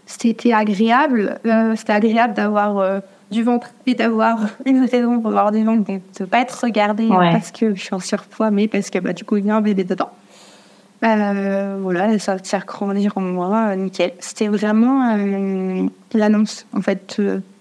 [0.07, 1.38] c'était agréable.
[1.47, 5.90] Euh, c'était agréable d'avoir euh, du ventre et d'avoir une raison pour avoir du ventre,
[6.19, 7.33] de pas être regardée Ouais.
[7.33, 9.57] parce que je suis en surpoids, mais parce que bah, du coup il y a
[9.57, 10.11] un bébé dedans.
[11.03, 14.12] Voilà, ça faire grandir en moi, nickel.
[14.19, 15.16] C'était vraiment
[16.14, 17.21] l'annonce en fait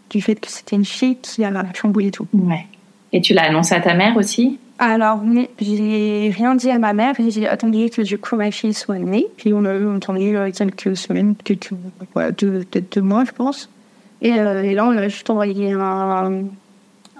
[0.09, 2.27] du fait que c'était une fille qui a chamboulé tout.
[2.33, 2.65] Ouais.
[3.15, 4.59] Et tu l'as annoncé à ta mère aussi?
[4.77, 7.13] Alors, oui, j'ai rien dit à ma mère.
[7.29, 9.25] J'ai attendu que du coup ma fille soit née.
[9.37, 11.69] Puis on a eu entendu quelques semaines, quelques,
[12.13, 13.69] voilà, deux, peut-être deux mois, je pense.
[14.21, 16.43] Et, euh, et là, on a juste envoyé un,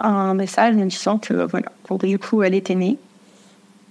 [0.01, 2.97] un message en disant que voilà, pour du coup, elle était née.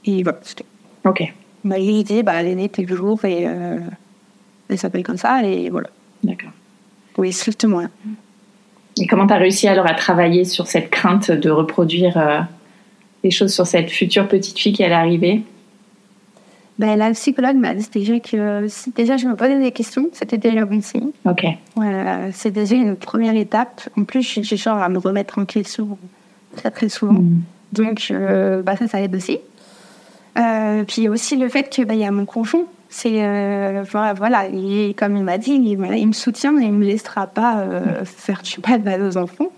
[0.05, 0.67] Et voilà, c'était.
[1.07, 1.23] Ok.
[1.65, 3.79] Bah, il dit, bah, elle est née tel jour et euh,
[4.69, 5.43] elle s'appelle comme ça.
[5.43, 5.89] Et voilà.
[6.23, 6.51] D'accord.
[7.17, 7.87] Oui, strictement.
[9.01, 12.41] Et comment tu as réussi alors à travailler sur cette crainte de reproduire euh,
[13.23, 15.43] des choses sur cette future petite fille qui allait arriver?
[16.79, 20.39] Ben, la psychologue m'a dit déjà que si déjà je me posais des questions, c'était
[20.39, 21.11] déjà bon signe.
[21.25, 21.45] Ok.
[21.77, 23.89] Voilà, c'est déjà une première étape.
[23.97, 25.97] En plus, j'ai genre à me remettre en question
[26.57, 27.15] très très souvent.
[27.15, 27.43] Mm.
[27.73, 29.39] Donc, euh, bah, ça, ça aide aussi.
[30.37, 32.65] Euh, puis il y a aussi le fait que bah, il y a mon conjoint.
[32.97, 33.83] C'est euh,
[34.17, 34.45] voilà,
[34.97, 38.61] comme il m'a dit, il, me soutient et il me laissera pas euh, faire du
[38.65, 39.51] mal à nos enfants.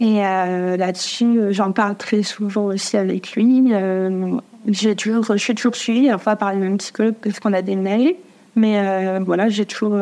[0.00, 3.68] Et euh, là-dessus, j'en parle très souvent aussi avec lui.
[3.70, 7.60] Euh, j'ai toujours, je suis toujours suivie, enfin par les mêmes psychologues parce qu'on a
[7.60, 8.16] déménagé.
[8.56, 9.98] Mais voilà, j'ai toujours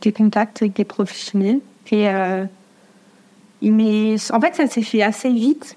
[0.00, 1.60] des contacts avec des professionnels.
[1.92, 2.08] Et
[3.62, 5.76] mais en fait, ça s'est fait assez vite.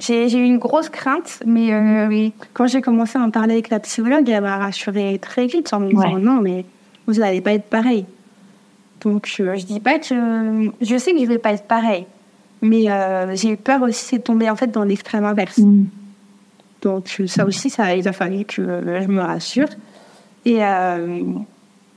[0.00, 3.68] J'ai eu une grosse crainte, mais euh, oui, quand j'ai commencé à en parler avec
[3.68, 6.20] la psychologue, elle m'a rassurée très vite en me disant Ouais.
[6.20, 6.64] non, mais
[7.06, 8.06] vous n'allez pas être pareil.
[9.00, 12.06] Donc euh, je dis pas que je sais que je vais pas être pareil,
[12.62, 15.58] mais euh, j'ai eu peur aussi de tomber en fait dans l'extrême inverse.
[15.58, 15.84] Mm.
[16.82, 19.68] Donc ça aussi, ça, il a fallu que je me rassure.
[20.46, 21.22] Et euh,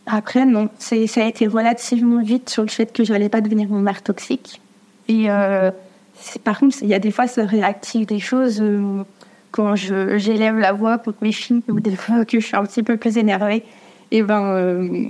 [0.06, 3.70] après, non, ça a été relativement vite sur le fait que je n'allais pas devenir
[3.70, 4.62] une mère toxique.
[5.08, 5.28] Et
[6.44, 9.04] par contre, il y a des fois, ça réactive des choses euh,
[9.52, 12.84] quand j'élève la voix pour mes filles ou des fois que je suis un petit
[12.84, 13.64] peu plus énervée.
[14.12, 15.06] Et ben, euh,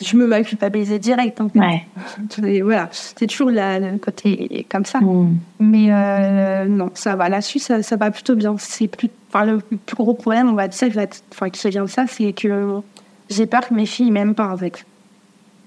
[0.00, 1.40] je me mets à culpabiliser direct.
[1.40, 1.58] En fait.
[1.58, 2.60] Ouais.
[2.62, 5.00] Voilà, c'est toujours la- le côté comme ça.
[5.00, 5.36] Mm.
[5.60, 7.28] Mais euh, non, ça va.
[7.28, 8.54] Là-dessus, ça, ça va plutôt bien.
[8.58, 10.88] C'est plus, enfin, le plus gros problème, on va dire,
[11.32, 12.80] enfin, qui vient de ça, c'est que
[13.28, 14.84] j'ai peur que mes filles m'aiment pas avec.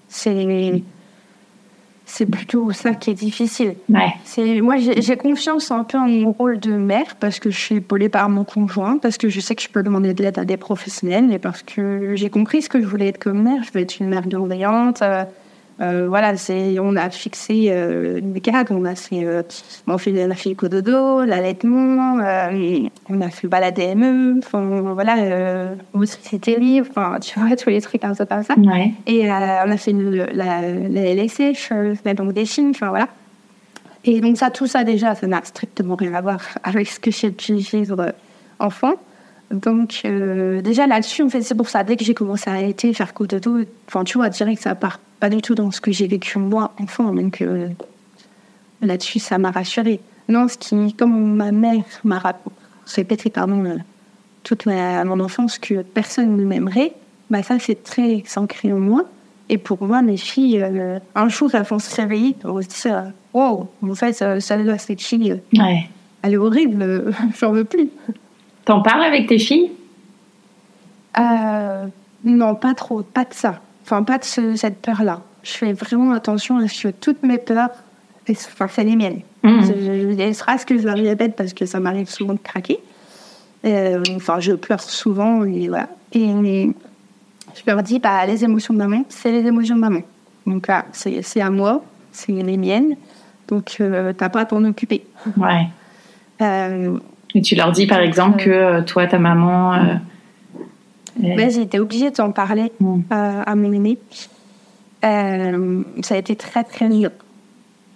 [0.07, 0.83] C'est,
[2.05, 3.75] c'est plutôt ça qui est difficile.
[3.89, 4.13] Ouais.
[4.23, 7.59] C'est, moi, j'ai j'ai confiance un peu en mon rôle de mère parce que je
[7.59, 10.37] suis épaulée par mon conjoint, parce que je sais que je peux demander de l'aide
[10.37, 13.63] à des professionnels et parce que j'ai compris ce que je voulais être comme mère.
[13.63, 15.23] Je veux être une mère bienveillante, euh,
[15.79, 19.41] Euh, voilà, c'est, on a fixé euh, une cadre, on a fait, euh,
[19.87, 24.37] on, fait, on a fait le cododo, l'allaitement, euh, on a fait bah, la DME,
[24.39, 24.61] enfin
[24.93, 25.73] voilà, euh,
[26.05, 28.53] c'était libre, enfin tu vois, tous les trucs comme ça, comme ça.
[28.59, 28.91] Ouais.
[29.07, 29.33] Et euh,
[29.65, 33.07] on a fait le- la, la LSH, euh, la banque des Chines, enfin voilà.
[34.03, 37.09] Et donc ça, tout ça déjà, ça n'a strictement rien à voir avec ce que
[37.09, 38.13] j'ai pu vivre
[38.59, 38.93] enfant.
[39.49, 42.93] Donc euh, déjà là-dessus, en fait, c'est pour ça, dès que j'ai commencé à arrêter,
[42.93, 46.07] faire dos, enfin tu vois, direct, ça part pas du tout dans ce que j'ai
[46.07, 47.69] vécu moi, enfant, donc euh,
[48.81, 49.99] là-dessus, ça m'a rassurée.
[50.27, 52.21] Non, ce qui, comme ma mère m'a
[52.95, 53.77] répété, pardon, euh,
[54.43, 56.93] toute ma, mon enfance que personne ne m'aimerait,
[57.29, 59.03] bah ça c'est très ancré en moi.
[59.49, 62.67] Et pour moi, mes filles, euh, un jour, elles vont se réveiller, elles vont se
[62.67, 65.87] dire, wow, en fait, euh, celle-là, cette fille, euh, Ouais.
[66.23, 67.89] elle est horrible, euh, j'en veux plus.
[68.65, 69.71] T'en parles avec tes filles?
[71.19, 71.85] Euh,
[72.23, 73.61] non, pas trop, pas de ça.
[73.91, 75.19] Enfin, pas de ce- cette peur-là.
[75.43, 77.71] Je fais vraiment attention à ce que toutes mes peurs,
[78.29, 79.19] enfin, c'est les miennes.
[79.43, 79.61] Mhm.
[79.63, 82.79] Je, je, je- ce que je leur répète parce que ça m'arrive souvent de craquer.
[83.65, 85.89] Euh, enfin, je pleure souvent et voilà.
[86.13, 90.01] Et je leur dis, bah, les émotions de maman, c'est les émotions de maman.
[90.47, 92.95] Donc là, c'est c'est à moi, c'est les miennes.
[93.49, 95.03] Donc, euh, t'as pas à t'en occuper.
[95.37, 95.67] Ouais.
[96.41, 96.97] Euh,
[97.35, 99.73] Et tu leur dis par exemple que euh, toi, ta maman.
[101.19, 103.97] Ouais, j'ai été obligée de t'en parler euh, à mon aîné.
[105.03, 107.09] Euh, ça a été très très dur.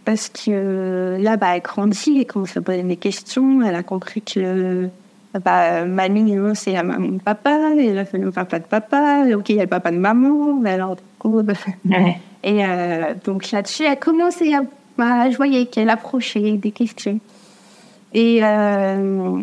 [0.04, 3.62] Parce que euh, là, bah, elle grandit, elle commence à poser des questions.
[3.62, 4.90] Elle a compris que
[5.44, 9.26] bah, mamie, c'est la maman de papa, et elle a fait le papa de papa,
[9.28, 11.42] et ok, il y a le papa de maman, mais alors du coup.
[11.42, 11.54] bah,
[11.86, 12.18] Ouais.
[12.44, 14.62] et euh, donc là-dessus, elle commençait à.
[14.98, 17.20] bah, je voyais qu'elle approchait des questions.
[18.14, 19.42] Et, euh,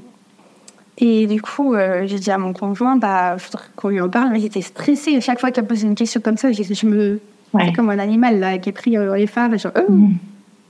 [1.04, 4.30] et du coup, euh, j'ai dit à mon conjoint, bah, faudrait qu'on lui en parle.
[4.30, 5.16] Mais j'étais stressée.
[5.16, 7.20] À chaque fois qu'elle posait une question comme ça, je me.
[7.52, 7.64] Ouais.
[7.66, 9.58] C'est comme un animal là, qui est pris euh, les phares.
[9.58, 10.14] Genre, oh, Mhm.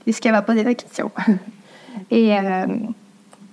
[0.07, 1.11] est-ce qu'elle va poser la question?
[2.11, 2.65] Et, euh,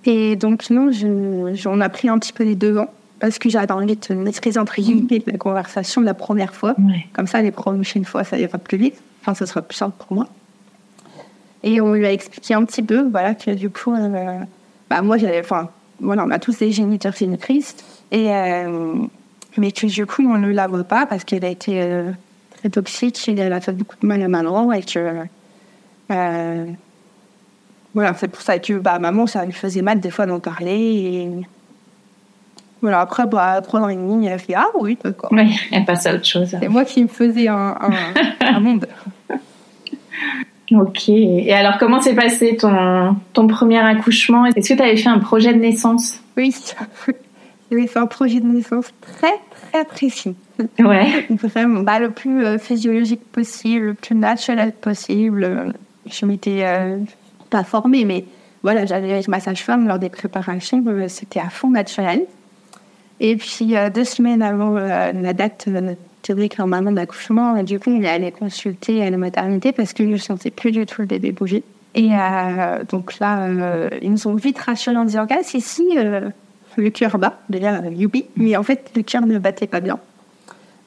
[0.05, 2.87] et donc, non, je, je- on a pris un petit peu les devants.
[3.19, 6.73] Parce que j'avais envie de maîtriser entre guillemets la conversation de la première fois.
[6.79, 7.05] Ouais.
[7.13, 8.95] Comme ça, les prochaines fois, ça ira plus vite.
[9.21, 10.27] Enfin, ça sera plus simple pour moi.
[11.63, 14.39] Et on lui a expliqué un petit peu, voilà, que du coup, euh,
[14.89, 15.69] bah, moi, j'avais, enfin,
[16.01, 17.75] voilà, on a tous des géniteurs génitrices.
[18.11, 18.95] Et, euh,
[19.57, 22.11] mais que du coup, on ne la voit pas parce qu'elle a été euh,
[22.57, 24.71] très toxique et elle a fait beaucoup de mal à maman.
[24.73, 25.23] Et que,
[26.11, 26.65] euh,
[27.93, 30.71] voilà, c'est pour ça que, bah, maman, ça lui faisait mal des fois d'en parler.
[30.71, 31.29] Et
[32.81, 35.31] voilà, après, bah, trois ans et demi, elle fait, ah oui, d'accord.
[35.31, 36.55] Ouais, elle passe à autre chose.
[36.59, 37.91] C'est moi qui me faisais un, un,
[38.41, 38.87] un monde.
[40.71, 41.09] Ok.
[41.09, 44.45] Et alors, comment s'est passé ton, ton premier accouchement?
[44.45, 46.21] Est-ce que tu avais fait un projet de naissance?
[46.37, 46.55] Oui,
[47.71, 49.33] j'avais fait un projet de naissance très,
[49.69, 50.35] très précis.
[50.79, 51.25] Ouais.
[51.29, 55.73] Vraiment, bah, le plus euh, physiologique possible, le plus naturel possible.
[56.05, 56.97] Je m'étais euh,
[57.49, 58.25] pas formée, mais
[58.63, 62.25] voilà, j'allais avec ma sage-femme lors des préparations, euh, c'était à fond naturel.
[63.19, 65.67] Et puis, euh, deux semaines avant la date
[66.21, 70.09] théorique normalement d'accouchement, du coup, on est allé consulter à la maternité parce que je
[70.09, 71.63] ne sentais plus du tout le bébé bouger.
[71.93, 75.85] Et euh, donc là, euh, ils nous ont vite rassurés en disant, ah, si, si,
[75.97, 76.29] euh,
[76.77, 79.99] le cœur bat, déjà, youpi, mais en fait, le cœur ne battait pas bien.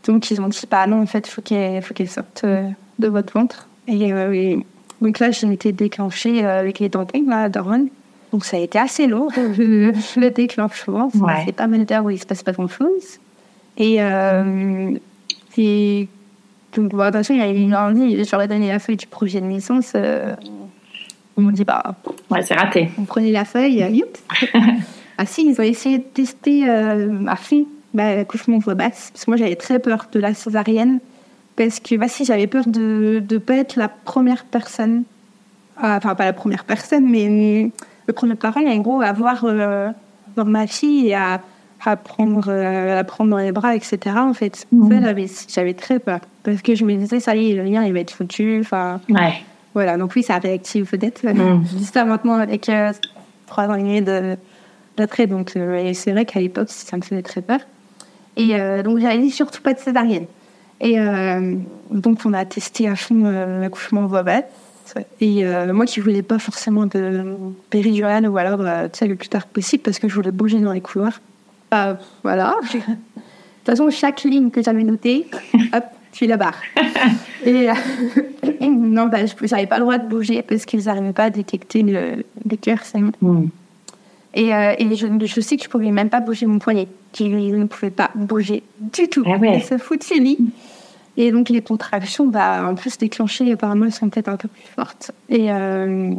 [0.07, 3.09] Donc, ils ont dit, bah non, en fait, il faut qu'elle faut qu'elle sorte de
[3.09, 3.69] votre ventre.
[3.87, 4.67] Et, et
[5.01, 7.89] donc là, je m'étais déclenchée avec les dentelles, là, à Daron.
[8.33, 11.11] Donc, ça a été assez lourd, le, le déclenchement.
[11.15, 11.45] Ouais.
[11.45, 13.19] fait pas mal d'heures où il se passe pas grand-chose.
[13.77, 13.99] Et,
[15.59, 16.09] et
[16.77, 19.47] donc, bon, attention, il y a eu lundi, j'aurais donné la feuille du projet de
[19.47, 19.93] naissance.
[19.95, 20.35] euh,
[21.37, 21.95] on m'a dit, bah,
[22.31, 22.91] Ouais, c'est raté.
[22.99, 24.19] on prenait la feuille, euh, youp.
[25.19, 29.11] ah si, ils ont essayé de tester euh, à fond bah, l'accouchement voix basse.
[29.13, 30.99] Parce que moi, j'avais très peur de la césarienne.
[31.57, 35.05] Parce que, bah si, j'avais peur de ne pas être la première personne.
[35.77, 37.71] ah, Enfin, pas la première personne, mais
[38.07, 39.91] le premier parent, en gros, à voir euh,
[40.35, 41.41] dans ma fille et à,
[41.85, 43.99] à, prendre, euh, à prendre dans les bras, etc.
[44.17, 44.67] En fait, ça,
[45.49, 46.21] j'avais, très peur.
[46.43, 48.59] Parce que je me disais, ça y est, le lien, il va être foutu.
[48.61, 49.35] Enfin, Ouais.
[49.75, 51.25] voilà, donc oui, ça réactive peut-être.
[51.25, 51.65] Mm.
[51.71, 52.93] Je dis ça maintenant avec euh,
[53.47, 54.37] trois ans et demi de-
[54.97, 55.27] d'attrait.
[55.27, 57.61] Donc, euh, c'est vrai qu'à l'époque, ça me faisait très peur.
[58.37, 60.27] Et euh, donc, j'avais dit surtout pas de césarienne.
[60.81, 60.99] Et
[61.91, 63.23] donc, on a testé à fond
[63.61, 64.45] l'accouchement en voie basse.
[65.21, 67.25] Et euh, moi qui voulais pas forcément de
[67.71, 70.83] péridurale ou alors euh, le plus tard possible parce que je voulais bouger dans les
[70.83, 71.21] couloirs.
[71.71, 72.57] Bah, voilà.
[72.73, 72.87] De toute
[73.65, 75.27] façon, chaque ligne que j'avais notée,
[75.73, 76.61] hop, tu la barre.
[77.45, 77.75] Et euh,
[78.61, 81.83] non, bah, je n'avais pas le droit de bouger parce qu'ils n'arrivaient pas à détecter
[81.83, 83.13] le, le cœur sainement.
[83.21, 83.47] Mm.
[84.35, 86.89] Et, euh, et je, je sais que je ne pouvais même pas bouger mon poignet.
[87.13, 89.23] Qu'il ne pouvait pas bouger du tout.
[89.27, 89.59] Ah ouais.
[89.59, 90.39] Et ce foutu lit.
[91.17, 94.67] Et donc les contractions, bah, en plus déclenchées, apparemment, elles sont peut-être un peu plus
[94.75, 95.13] fortes.
[95.29, 96.13] Et euh,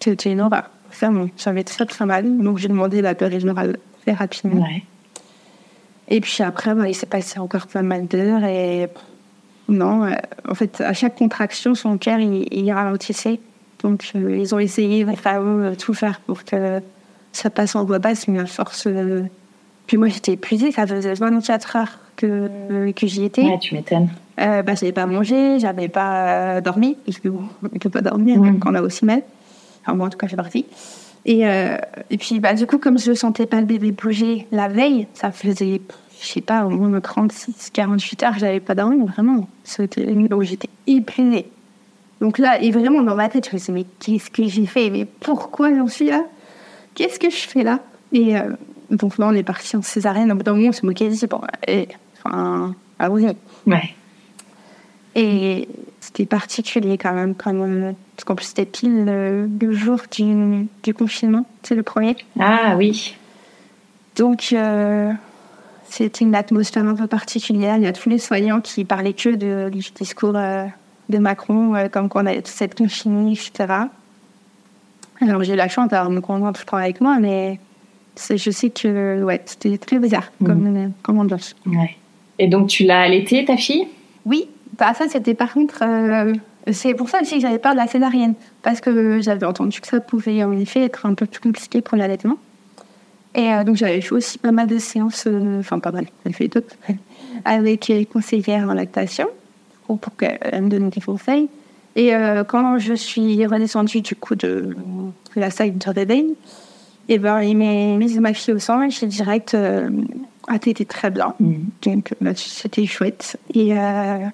[0.00, 0.70] c'était une horreur.
[0.98, 2.38] Vraiment, j'avais très très mal.
[2.38, 3.76] Donc j'ai demandé la péridurale
[4.12, 4.62] rapidement.
[4.62, 4.82] Ouais.
[6.08, 8.44] Et puis après, bah, il s'est passé encore pas mal d'heures.
[8.44, 8.88] Et
[9.68, 10.12] non, euh,
[10.48, 13.40] en fait, à chaque contraction, son cœur, il, il ralentissait.
[13.82, 16.80] Donc euh, ils ont essayé vraiment tout faire pour que
[17.32, 18.86] ça passe en voie basse, mais à force.
[18.86, 19.22] euh,
[19.86, 20.72] Puis moi, j'étais épuisée.
[20.72, 23.42] Ça faisait 24 heures que, que j'y étais.
[23.44, 24.08] Ouais, tu m'étonnes.
[24.38, 28.60] Bah, j'avais pas mangé, j'avais pas dormi, parce que bon, on peut pas dormir Mm.
[28.60, 29.22] quand on a aussi mal.
[29.82, 30.64] Enfin, moi, en tout cas, j'ai parti.
[31.28, 31.76] Et, euh,
[32.08, 35.30] et puis, bah, du coup, comme je sentais pas le bébé bouger la veille, ça
[35.30, 35.82] faisait,
[36.22, 39.46] je sais pas, au moins 36, 48 heures, j'avais pas dormi, vraiment.
[39.62, 41.50] C'était donc j'étais épuisée.
[42.22, 44.88] Donc là, et vraiment dans ma tête, je me disais, mais qu'est-ce que j'ai fait?
[44.88, 46.24] Mais pourquoi j'en suis là?
[46.94, 47.80] Qu'est-ce que je fais là?
[48.10, 48.54] Et euh,
[48.90, 50.32] donc là, on est parti en césarienne.
[50.32, 51.88] Au bout d'un moment, on se moquait, dit, bon, et,
[52.24, 53.26] enfin, ah oui,
[53.66, 53.94] Ouais.
[55.14, 55.68] et
[56.08, 60.66] c'était particulier quand même, quand même, parce qu'en plus c'était pile le, le jour du,
[60.82, 62.16] du confinement, c'est le premier.
[62.40, 63.14] Ah oui.
[64.16, 65.12] Donc euh,
[65.84, 67.76] c'était une atmosphère un peu particulière.
[67.76, 70.64] Il y a tous les soignants qui parlaient que de, du discours euh,
[71.10, 73.74] de Macron, euh, comme qu'on allait tous être confinés, etc.
[75.20, 77.60] Alors j'ai eu la chance d'avoir mon conjoint tout le temps avec moi, mais
[78.16, 81.54] je sais que ouais, c'était très bizarre comme, comme ambiance.
[81.66, 81.96] Ouais.
[82.38, 83.86] Et donc tu l'as allaité, ta fille?
[84.24, 86.32] Oui, bah ça c'était par contre, euh,
[86.72, 89.86] c'est pour ça aussi que j'avais peur de la césarienne, parce que j'avais entendu que
[89.86, 92.36] ça pouvait en effet être un peu plus compliqué pour l'allaitement.
[93.34, 96.34] Et euh, donc j'avais fait aussi pas mal de séances, euh, enfin pas mal, j'avais
[96.34, 96.76] fait d'autres,
[97.44, 99.28] avec les conseillères en lactation,
[99.86, 101.48] pour, qu'elles me donnent des conseils.
[101.96, 104.76] Et euh, quand je suis redescendue du coup de,
[105.36, 106.26] de la salle de bébé,
[107.08, 109.88] et ben il m'a mis ma fille au sang et j'ai direct, euh,
[110.46, 111.34] ah t'étais très bien.
[111.82, 113.38] Donc là, c'était chouette.
[113.54, 114.26] Et, euh,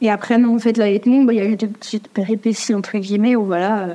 [0.00, 2.98] et après, non, en fait, l'allaitement, bah, il y a eu des petites péripéties, entre
[2.98, 3.94] guillemets, où voilà, euh,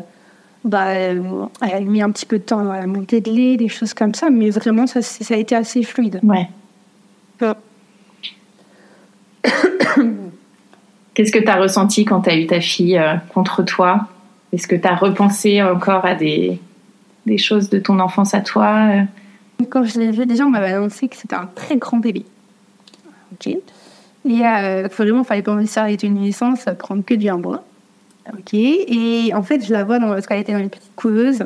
[0.65, 3.55] bah, euh, elle a mis un petit peu de temps à la montée de lait,
[3.55, 6.19] des choses comme ça, mais vraiment, ça, ça a été assez fluide.
[6.23, 6.49] Ouais.
[11.13, 14.07] Qu'est-ce que tu as ressenti quand tu as eu ta fille euh, contre toi?
[14.51, 16.59] Est-ce que tu as repensé encore à des,
[17.25, 18.89] des choses de ton enfance à toi
[19.69, 22.25] Quand je l'ai vu, déjà, on m'avait annoncé que c'était un très grand bébé.
[23.33, 23.55] Ok.
[24.25, 27.63] Et euh, vraiment, fallait pas avec une naissance, prendre que du bois.
[28.31, 28.53] Ok.
[28.53, 31.43] Et en fait, je la vois dans, parce qu'elle était dans une petite couveuse.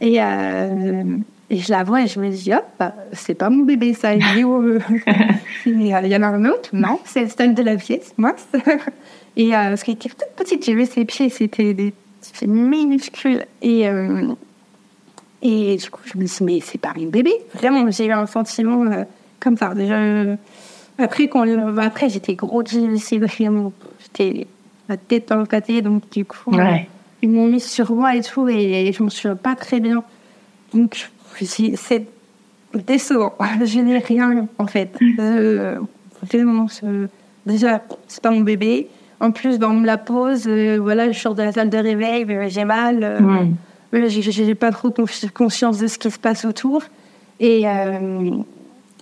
[0.00, 1.02] Et, euh,
[1.48, 4.14] et je la vois et je me dis, hop, bah, c'est pas mon bébé, ça.
[4.14, 4.80] Il euh,
[5.66, 6.70] il y en a un autre.
[6.72, 8.34] Non, c'est le style de la pièce, moi.
[9.36, 13.44] et euh, parce qu'elle était toute petite, j'ai vu ses pieds, c'était des c'était minuscule.
[13.62, 14.32] Et, euh,
[15.42, 17.32] et du coup, je me dis, mais c'est pas un bébé.
[17.54, 18.84] Vraiment, j'ai eu un sentiment
[19.38, 19.72] comme ça.
[19.72, 20.34] Déjà,
[20.98, 21.44] après, quand,
[21.78, 22.62] après j'étais gros,
[22.98, 23.72] c'est vraiment.
[24.02, 24.46] J'étais
[24.88, 26.88] la tête dans le pâté, donc du coup, Ouais.
[27.22, 30.02] ils m'ont mis sur moi et tout, et je me souviens pas très bien.
[30.72, 32.06] Donc, c'est
[32.74, 33.34] décevant.
[33.64, 34.96] Je n'ai rien, en fait.
[35.18, 35.78] Euh,
[36.22, 36.66] vraiment,
[37.46, 38.88] déjà, c'est pas mon bébé.
[39.18, 41.78] En plus, ben, on me la pose, euh, voilà, je sors de la salle de
[41.78, 43.02] réveil, mais j'ai mal.
[43.02, 43.54] euh, Mm.
[44.08, 44.92] j'ai- pas trop
[45.34, 46.82] conscience de ce qui se passe autour.
[47.40, 48.30] Et euh,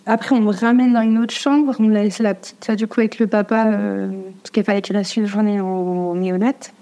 [0.07, 1.75] après, on me ramène dans une autre chambre.
[1.79, 4.11] On a laissé la petite, du coup, avec le papa, euh,
[4.43, 6.75] parce qu'il fallait qu'il reste une journée en néonate.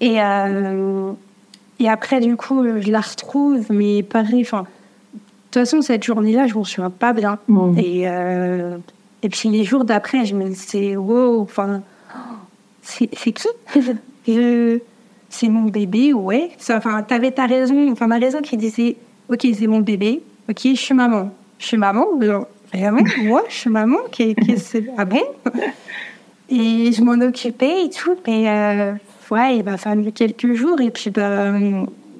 [0.00, 1.12] Et, euh,
[1.80, 5.18] et après, du coup, je la retrouve, mais pareil, enfin, de
[5.50, 7.38] toute façon, cette journée-là, je m'en souviens pas bien.
[7.48, 7.78] Mm.
[7.78, 8.78] Et, euh,
[9.22, 11.82] et puis les jours d'après, je me dis, c'est wow, enfin,
[12.82, 13.48] c'est qui?
[15.32, 16.50] C'est mon bébé, ouais.
[16.70, 18.96] Enfin, t'avais ta raison, enfin, ma raison qui disait,
[19.28, 21.30] ok, c'est mon bébé, ok, je suis maman.
[21.60, 22.06] Je suis maman,
[22.72, 25.22] alors, vraiment, moi, je suis maman, qui, qui c'est ah bon?
[26.48, 28.92] Et je m'en occupais et tout, mais euh,
[29.30, 31.52] ouais, il m'a fallu quelques jours, et puis bah,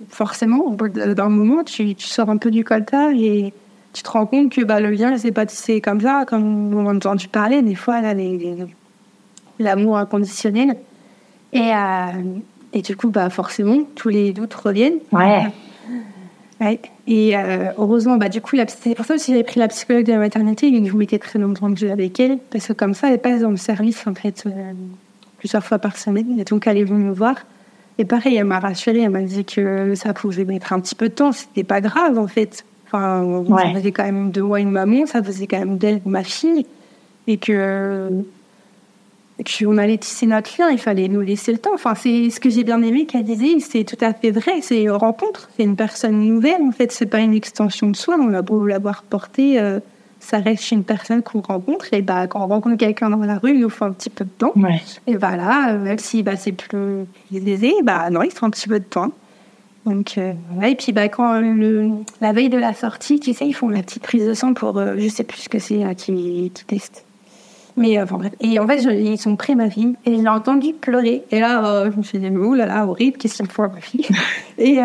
[0.09, 3.53] forcément, au bout d'un moment, tu, sors un peu du coltard et
[3.93, 6.87] tu te rends compte que bah, le lien, c'est pas tissé comme ça, comme on
[6.87, 8.15] a entendu parler, des fois, là,
[9.59, 10.77] l'amour inconditionnel.
[11.53, 12.39] Et, euh,
[12.73, 14.99] et du coup, bah, forcément, tous les doutes reviennent.
[15.13, 15.47] Ouais.
[16.61, 16.79] Ouais.
[17.07, 20.05] Et euh, heureusement, bah, du coup, c'est pour ça aussi que j'ai pris la psychologue
[20.05, 22.73] de la maternité et que je m'étais très longtemps de jeu avec elle, parce que
[22.75, 24.73] comme ça, elle passe dans le service, en fait, euh,
[25.39, 26.39] plusieurs fois par semaine.
[26.39, 27.35] Et donc, elle est venue me voir.
[27.99, 31.09] Et pareil, elle m'a rassurée, elle m'a dit que ça pouvait mettre un petit peu
[31.09, 32.65] de temps, c'était pas grave, en fait.
[32.87, 33.63] Enfin, Ouais.
[33.73, 36.67] ça faisait quand même de moi une maman, ça faisait quand même d'elle ma fille.
[37.27, 38.25] Et que et
[39.45, 41.75] qu'on allait tisser notre lien, il fallait nous laisser le temps.
[41.75, 44.61] Enfin, c'est ce que j'ai bien aimé qu'elle disait, c'est tout à fait vrai.
[44.63, 46.63] C'est une rencontre, c'est une personne nouvelle.
[46.63, 48.17] En fait, c'est pas une extension de soi.
[48.21, 49.81] On a beau l'avoir porté euh,
[50.21, 51.93] ça reste une personne qu'on rencontre.
[51.93, 54.25] Et bah, quand on rencontre quelqu'un dans la rue, il nous faut un petit peu
[54.25, 54.53] de temps.
[55.07, 58.69] Et bah là, même si bah, c'est plus aisé, bah non, il faut un petit
[58.69, 59.11] peu de temps.
[59.87, 63.55] Donc, euh, et puis bah, quand le, la veille de la sortie, tu sais, ils
[63.55, 66.53] font la petite prise de sang pour, euh, je sais plus ce que c'est, qui,
[66.55, 67.05] qui teste.
[67.81, 68.33] Mais euh, enfin bref.
[68.41, 71.25] Et en fait, ils sont pris ma fille et je l'ai entendu pleurer.
[71.33, 73.81] Et là, je me suis dit, oh là là, horrible, qu'est-ce qu'il faut à ma
[73.81, 74.07] fille
[74.59, 74.79] et,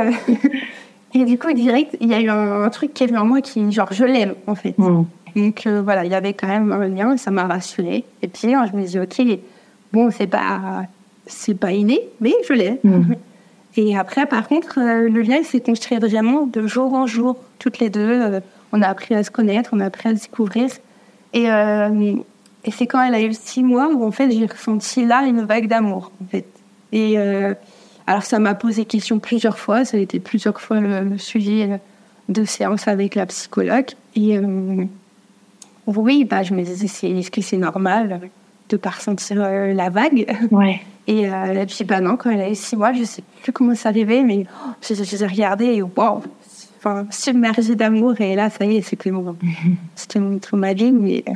[1.14, 3.42] et du coup, direct, il y a eu un, truc qui est venu en moi
[3.42, 4.78] qui, genre, je l'aime en fait.
[4.80, 5.04] Mm.
[5.36, 8.06] Donc voilà, il y avait quand même un lien, ça m'a rassurée.
[8.22, 9.40] Et puis, je me dis, ok,
[9.94, 10.84] bon, c'est pas,
[11.28, 12.78] c'est pas inné, mais je l'aime.
[12.84, 13.16] Mm.
[13.78, 17.80] Et après, par contre, euh, le lien s'est construit vraiment de jour en jour, toutes
[17.80, 18.22] les deux.
[18.22, 18.40] Euh,
[18.72, 20.70] on a appris à se connaître, on a appris à se découvrir.
[21.34, 22.16] Et, euh,
[22.66, 25.44] et c'est quand elle a eu six mois où, en fait, j'ai ressenti là une
[25.44, 26.46] vague d'amour, en fait.
[26.92, 27.18] Et
[28.08, 29.86] alors, ça m'a posé question plusieurs fois.
[29.86, 31.80] Ça a été plusieurs fois le, sujet
[32.30, 33.92] de séance avec la psychologue.
[34.16, 34.40] Et
[35.88, 38.30] oui, bah, je me disais, est-ce que c'est normal
[38.70, 40.26] de pas ressentir la vague?
[40.52, 40.82] Ouais.
[41.08, 43.90] Et euh, puis, bah non, quand elle avait six mois, je sais plus comment ça
[43.90, 46.24] arrivait, mais oh, je, je, regardé et waouh,
[46.78, 48.20] enfin, submergée d'amour.
[48.20, 49.36] Et là, ça y est, c'était mon,
[49.96, 51.34] c'était mon, mais euh,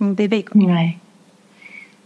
[0.00, 0.44] mon bébé.
[0.44, 0.60] Quoi.
[0.60, 0.96] Ouais.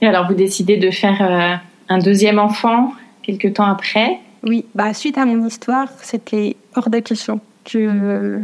[0.01, 1.57] Et alors, vous décidez de faire euh,
[1.88, 4.18] un deuxième enfant quelques temps après?
[4.43, 8.40] Oui, bah, suite à mon histoire, c'était hors de question que,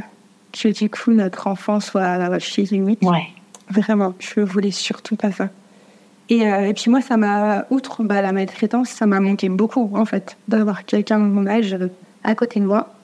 [0.52, 3.02] que du coup notre enfant soit chez limite.
[3.02, 3.26] Ouais.
[3.70, 5.48] Vraiment, je voulais surtout pas ça.
[6.30, 10.04] Euh, et, puis moi, ça m'a, outre bah, la maltraitance, ça m'a manqué beaucoup, en
[10.04, 11.88] fait, d'avoir quelqu'un de mon âge euh,
[12.22, 12.94] à côté de moi.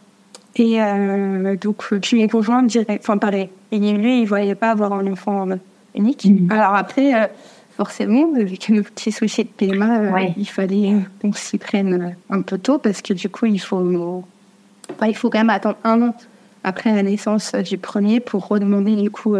[0.56, 3.48] Et euh, donc, je m'ai conjoint direct, enfin pareil.
[3.72, 5.48] Et lui, il voyait pas avoir un enfant
[5.94, 6.24] unique.
[6.24, 6.50] Mhm.
[6.50, 7.30] Alors après,
[7.76, 12.78] forcément, avec nos petits soucis de PMA, il fallait qu'on s'y prenne un peu tôt
[12.78, 14.24] parce que du coup, il faut,
[15.06, 16.14] il faut quand même attendre un an
[16.62, 19.36] après la naissance du premier pour redemander du coup,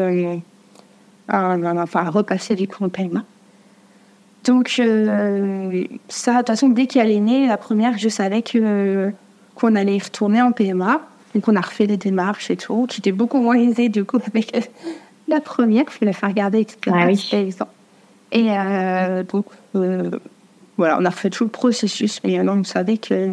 [1.29, 3.25] enfin, repasser du coup en PMA.
[4.45, 9.11] Donc, euh, ça, de toute façon, dès qu'elle est née, la première, je savais que
[9.55, 11.01] qu'on allait retourner en PMA.
[11.35, 14.19] Donc, on a refait les démarches et tout, qui était beaucoup moins aisé, du coup,
[14.27, 14.71] avec
[15.29, 15.85] la première.
[15.91, 16.79] Je voulais la faire regarder, etc.
[16.93, 17.55] Ah oui.
[18.33, 19.47] Et euh, donc,
[19.77, 20.11] euh,
[20.77, 22.21] voilà, on a refait tout le processus.
[22.25, 23.31] Mais on savait que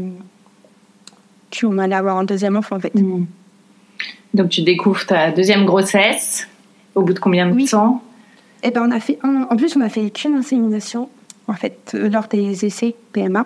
[1.60, 2.94] qu'on allait avoir un deuxième enfant, en fait.
[2.96, 3.26] Mm.
[4.34, 6.48] Donc, tu découvres ta deuxième grossesse
[6.96, 8.02] au bout de combien de temps?
[8.64, 11.10] Eh ben, on a fait en plus, on a fait qu'une insémination,
[11.48, 13.46] en fait, euh, lors des essais PMA.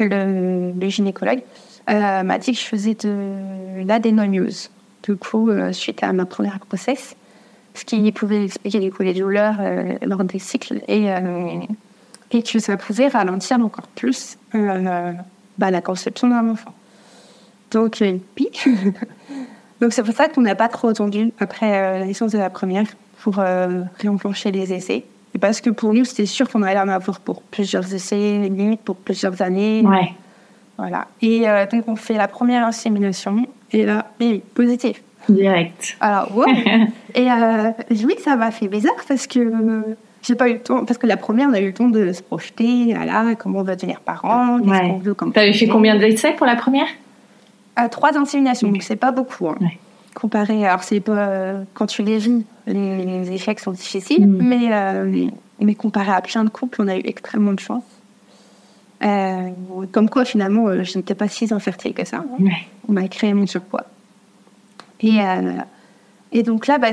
[0.00, 1.42] Le, le gynécologue
[1.90, 4.70] euh, m'a dit que je faisais de l'adénomiose.
[5.02, 7.16] Du coup, euh, suite à ma première grossesse,
[7.74, 9.56] ce qui pouvait expliquer du coup les douleurs
[10.02, 11.06] lors des cycles et,
[12.30, 16.74] et que ça pouvait ralentir encore plus bah, la conception d'un enfant.
[17.70, 18.02] Donc,
[19.80, 22.86] Donc c'est pour ça qu'on n'a pas trop attendu après la naissance de la première
[23.22, 25.04] pour euh, réenclencher les essais.
[25.34, 28.82] Et parce que pour nous, c'était sûr qu'on allait en avoir pour plusieurs essais, limite
[28.82, 29.82] pour plusieurs années.
[29.84, 30.12] Ouais.
[30.76, 31.06] Voilà.
[31.20, 33.46] Et euh, donc, on fait la première insémination.
[33.70, 35.02] Et là, oui, positif.
[35.28, 35.96] Direct.
[36.00, 36.88] Alors, ouais.
[37.14, 39.52] et euh, oui, ça m'a fait bizarre parce que
[40.22, 40.84] j'ai pas eu le temps.
[40.84, 42.94] Parce que la première, on a eu le temps de se projeter.
[42.94, 45.32] Voilà, comment on va devenir parent, qu'est-ce qu'on veut comme.
[45.32, 46.88] T'avais fait combien d'essais pour la première?
[47.90, 49.48] Trois inséminations, donc c'est pas beaucoup.
[49.48, 49.56] Hein.
[49.60, 49.78] Ouais.
[50.14, 54.42] Comparé, alors c'est pas quand tu les vis, les, échecs sont difficiles, mm.
[54.42, 55.26] mais, euh,
[55.60, 57.84] mais comparé à plein de couples, on a eu extrêmement de chance.
[59.02, 59.50] Euh,
[59.90, 62.24] comme quoi, finalement, euh, je n'étais pas si infertile que ça.
[62.88, 63.86] On m'a créé mon surpoids.
[65.02, 65.18] Et,
[66.32, 66.88] et donc là, bah,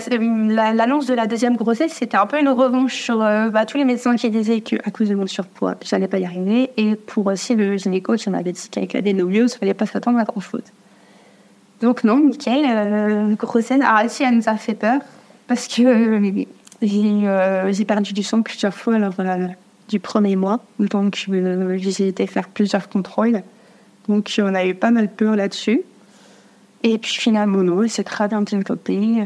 [0.74, 4.16] l'annonce de la deuxième grossesse, c'était un peu une revanche sur bah, tous les médecins
[4.16, 6.72] qui disaient qu'à cause de mon surpoids, je n'allais pas y arriver.
[6.78, 9.86] Et pour aussi le gynéco qui m'avait dit qu'avec la dénomiose, il ne fallait pas
[9.86, 10.64] s'attendre à grand-chose.
[11.82, 13.82] Donc non, nickel, euh, grossesse.
[13.82, 15.00] Alors si elle nous a fait peur,
[15.48, 16.46] parce que euh,
[16.84, 19.14] euh, j'ai perdu du sang plusieurs fois lors
[19.88, 20.60] du premier mois.
[20.80, 21.28] Donc
[21.78, 23.42] j'ai été faire plusieurs contrôles.
[24.08, 25.82] Donc on a eu pas mal peur là-dessus.
[26.84, 29.26] Et puis finalement, non, c'est très bien développé.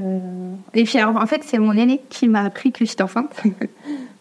[0.73, 3.29] Et puis en fait, c'est mon aîné qui m'a appris que j'étais enceinte.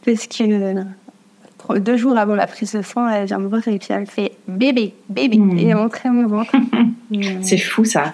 [0.05, 3.89] parce que deux jours avant la prise de sang, elle vient me voir et puis
[3.91, 5.39] elle fait bébé, bébé.
[5.39, 5.59] Mmh.
[5.59, 6.55] Et elle montrait mon ventre.
[7.43, 8.13] C'est fou ça.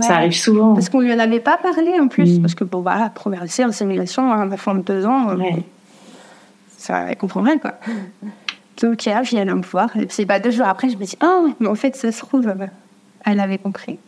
[0.00, 0.74] Ça arrive souvent.
[0.74, 2.38] Parce qu'on lui en avait pas parlé en plus.
[2.38, 2.42] Mmh.
[2.42, 5.36] Parce que bon, voilà, première essai, insémination, un enfant de deux ans, euh,
[6.76, 7.74] ça, elle comprend rien quoi.
[8.82, 9.96] Donc elle vient me voir.
[9.96, 12.18] Et puis bah, deux jours après, je me dis, oh, mais en fait, ça se
[12.18, 12.66] trouve, euh,
[13.24, 13.98] elle avait compris.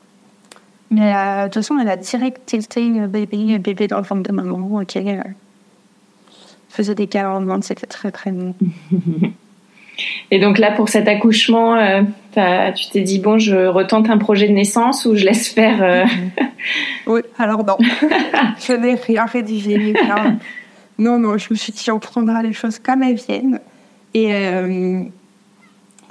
[0.91, 4.32] Mais euh, de toute façon, elle a direct tilté bébé, bébé dans le ventre de
[4.32, 4.80] maman.
[4.80, 4.99] Ok,
[6.68, 8.55] faisait des câlins c'était très très bon.
[10.30, 12.03] Et donc là, pour cet accouchement, euh,
[12.72, 16.05] tu t'es dit, bon, je retente un projet de naissance ou je laisse faire euh,
[17.07, 17.78] Oui, alors non.
[18.66, 19.95] je n'ai rien rédigé.
[20.99, 23.59] non, non, je me suis dit, on prendra les choses comme elles viennent.
[24.14, 25.03] Et euh,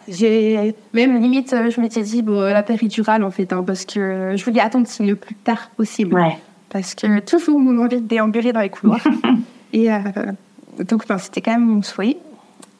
[0.08, 4.46] j'ai même limite, je m'étais dit, bon, la péridurale, en fait, hein, parce que je
[4.46, 6.16] voulais attendre le plus tard possible.
[6.16, 6.38] Ouais.
[6.70, 9.06] Parce que toujours mon envie de déambuler dans les couloirs.
[9.74, 9.90] Et
[10.86, 12.18] donc, c'était quand même mon souhait.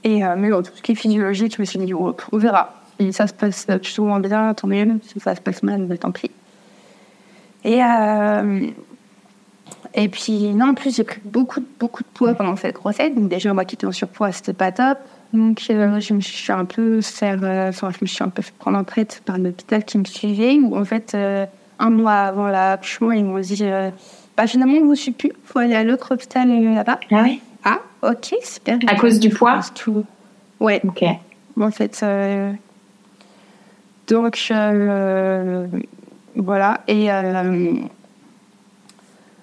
[0.04, 2.38] Et, euh, mais bon, tout ce qui est physiologique, je me suis dit, oh, on
[2.38, 2.74] verra.
[3.00, 5.00] Et ça se passe toujours bien, tant mieux.
[5.04, 6.32] Si ça se passe mal, tant pis.
[7.64, 8.68] Et, euh,
[9.94, 13.14] et puis, non, en plus, j'ai pris beaucoup, beaucoup de poids pendant cette grossesse.
[13.14, 15.00] Donc, déjà, moi qui étais en surpoids, c'était pas top.
[15.34, 18.54] Donc, euh, je me suis un peu faire, enfin, je me suis un peu fait
[18.58, 21.16] prendre en traite par l'hôpital qui me suivait, où en fait,
[21.80, 23.64] un mois avant l'accouchement, ils m'ont dit,
[24.36, 27.00] bah, finalement, vous ne suis plus, il faut aller à l'autre hôpital là-bas.
[27.12, 28.80] Ah oui ah, ok, super.
[28.88, 29.60] À cause du poids?
[29.76, 30.06] Tout.
[30.60, 30.80] Ouais.
[30.88, 31.04] Ok.
[31.60, 32.54] En fait, euh,
[34.08, 35.68] donc, euh,
[36.36, 36.82] voilà.
[36.88, 37.74] Et euh,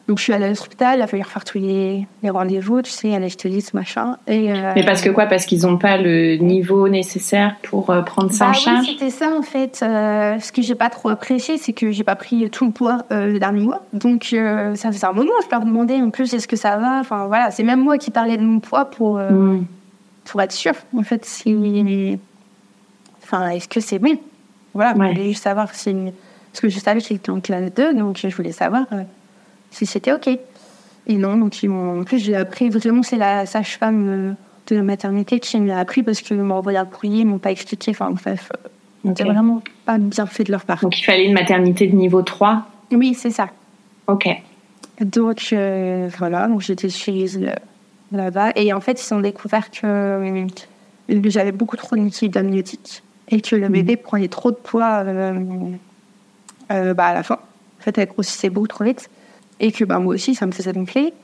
[0.06, 3.10] donc, je suis allée à l'hôpital, il a fallu refaire tous les, rendez-vous, tu sais,
[3.28, 4.18] ce machin.
[4.26, 5.24] Et, Mais parce que quoi?
[5.24, 8.80] Parce qu'ils n'ont pas le niveau nécessaire pour prendre ça bah en charge?
[8.80, 9.76] oui, c'était ça en fait.
[9.76, 13.38] ce que j'ai pas trop apprécié, c'est que j'ai pas pris tout le poids le
[13.38, 13.82] dernier mois.
[13.94, 14.34] Donc,
[14.74, 16.98] ça faisait un moment, je leur demandais en plus, est-ce que ça va?
[17.00, 19.64] Enfin, voilà, c'est même moi qui parlais de mon poids pour, mm.
[20.26, 22.18] pour être sûre, en fait, si.
[23.22, 24.18] Enfin, est-ce que c'est bon?
[24.74, 25.94] Voilà, je voulais juste savoir si.
[26.52, 28.84] Parce que je savais que j'étais en classe 2, donc je voulais savoir
[29.74, 30.28] si c'était OK.
[31.06, 32.00] Et non, donc ils m'ont.
[32.00, 34.32] En plus, j'ai appris vraiment, c'est la sage-femme euh,
[34.68, 37.50] de la maternité qui m'a appris parce qu'ils m'ont envoyé un courrier, ils m'ont pas
[37.50, 37.90] expliqué.
[37.90, 38.68] Enfin, bref, euh,
[39.08, 40.80] c'était vraiment pas bien fait de leur part.
[40.80, 43.50] Donc il fallait une maternité de niveau 3 Oui, c'est ça.
[44.06, 44.28] Ok.
[45.00, 47.26] Donc euh, voilà, donc j'étais chez
[48.12, 48.52] là-bas.
[48.56, 50.46] Et en fait, ils ont découvert que
[51.08, 53.72] j'avais beaucoup trop de liquide amniotique et que le mhm.
[53.72, 55.04] bébé prenait trop de poids
[56.68, 57.34] bah, à la fin.
[57.34, 59.10] En fait, elle grossissait beaucoup trop vite
[59.64, 61.14] et que bah, moi aussi, ça me faisait gonfler.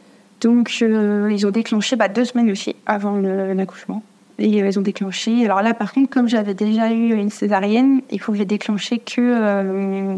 [0.41, 4.03] Donc, euh, ils ont déclenché bah, deux semaines aussi avant l'accouchement.
[4.39, 5.45] Et euh, ils ont déclenché.
[5.45, 8.99] Alors là, par contre, comme j'avais déjà eu une césarienne, il faut que j'ai déclenché
[8.99, 10.17] que euh,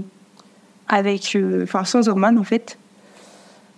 [0.87, 2.79] avec, enfin, sans hormones en fait.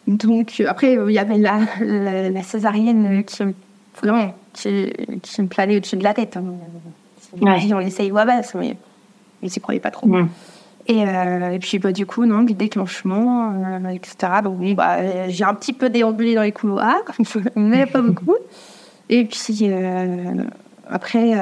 [0.07, 3.43] Donc après, il y avait la, la, césarienne qui,
[4.03, 4.93] vraiment, qui,
[5.23, 6.37] qui, me planait au-dessus de la tête.
[6.37, 6.45] Hein.
[7.41, 7.73] Ouais.
[7.73, 8.77] On essaye ouais, bah, mais
[9.43, 10.07] je n'y croyais pas trop.
[10.87, 14.17] Et, euh, et, puis, bah, du coup, non, déclenchement, euh, etc.
[14.43, 17.03] Donc, bon, bah, j'ai un petit peu déambulé dans les couloirs,
[17.57, 18.37] mais pas beaucoup.
[19.09, 20.45] Et puis, euh,
[20.89, 21.33] après,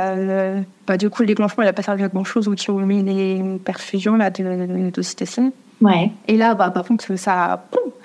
[0.86, 2.44] bah, du coup, le déclenchement, il n'a pas servi à grand-chose.
[2.44, 5.50] Donc, ils ont mis des perfusions là, de, d'ocytocine.
[5.80, 6.12] Ouais.
[6.28, 7.64] Et là, bah, par contre, ça.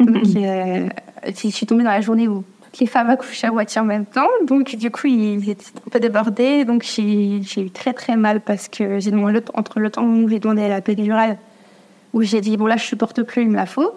[0.00, 2.44] donc, je suis tombée dans la journée où
[2.80, 4.28] les femmes accouchent à moitié en même temps.
[4.46, 6.64] Donc, du coup, il était un peu débordé.
[6.64, 10.38] Donc, j'ai eu très, très mal parce que j'ai demandé, entre le temps où j'ai
[10.38, 11.38] demandé la péridurale,
[12.12, 13.92] où j'ai dit, bon, là, je supporte plus, il me la faut.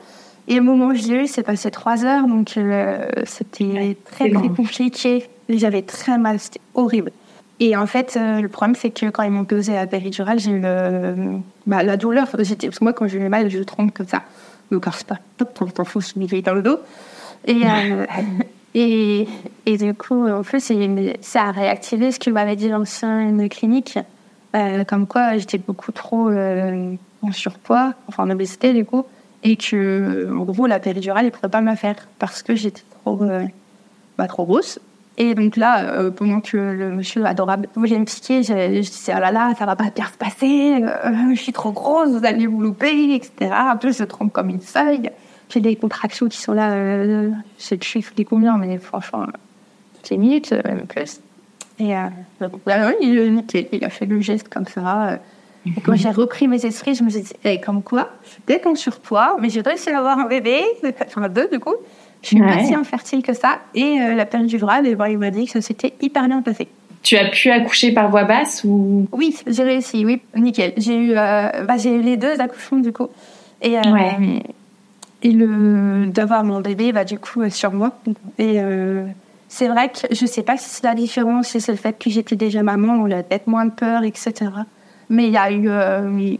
[0.47, 2.28] Et au moment où je l'ai eu, c'est passé trois heures.
[2.28, 5.28] Donc, euh, c'était très, très compliqué.
[5.49, 6.39] J'avais très mal.
[6.39, 7.11] C'était horrible.
[7.59, 10.51] Et en fait, euh, le problème, c'est que quand ils m'ont posé la péridurale, j'ai
[10.51, 12.28] eu le, bah, la douleur.
[12.30, 14.23] Parce que moi, quand j'ai eu mal, je tremble comme ça.
[14.71, 16.80] Donc, c'est pas top pour l'enfant, je me dans le dos.
[17.47, 18.05] Et, euh,
[18.78, 19.26] et,
[19.65, 20.71] et du coup, en plus,
[21.21, 23.97] ça a réactivé ce que m'avait dit l'ancienne clinique,
[24.53, 29.05] euh, comme quoi j'étais beaucoup trop euh, en surpoids, enfin en obésité du coup,
[29.43, 33.23] et que en gros la péridurale ne pourrait pas me faire parce que j'étais trop,
[33.23, 33.45] euh,
[34.17, 34.78] bah, trop grosse.
[35.17, 39.21] Et donc là, pendant que le monsieur adorable voulait me piquer, je, je disais, oh
[39.21, 40.84] là là, ça va pas bien se passer,
[41.34, 43.53] je suis trop grosse, vous allez vous louper, etc.
[43.71, 45.09] En plus, je trompe comme une feuille.
[45.49, 47.29] J'ai des contractions qui sont là, euh,
[47.59, 47.79] je sais
[48.15, 49.25] des combien, mais franchement,
[50.09, 51.19] les minutes, euh, même plus.
[51.79, 52.07] Et euh,
[52.65, 55.19] bah, il, il, a fait le geste comme ça.
[55.65, 58.41] Et quand j'ai repris mes esprits, je me suis dit, hey, comme quoi, je suis
[58.41, 60.61] peut-être en surpoids, mais j'ai réussi à avoir un bébé,
[61.05, 61.75] enfin deux du coup.
[62.21, 63.59] Je suis pas si infertile que ça.
[63.75, 66.67] Et la péridurale, et ben, il m'a dit que ça s'était hyper bien passé.
[67.03, 69.07] Tu as pu accoucher par voie basse ou?
[69.11, 70.73] Oui, j'ai réussi, oui, nickel.
[70.77, 73.09] J'ai eu, bah, j'ai eu les deux accouchements du coup.
[73.61, 74.41] Et, ouais
[75.24, 77.93] et le d'avoir mon bébé va du coup sur moi.
[78.38, 79.05] Et euh,
[79.47, 82.09] c'est vrai que je sais pas si c'est la différence, si c'est le fait que
[82.09, 84.34] j'étais déjà maman, on a peut-être moins de peur, etc.
[85.09, 86.36] Mais il y a eu, euh,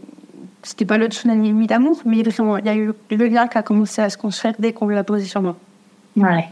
[0.62, 3.62] c'était pas le tsunami d'amour, mais vraiment, il y a eu le lien qui a
[3.62, 5.56] commencé à se construire dès qu'on l'a posé sur moi.
[6.16, 6.48] Ouais.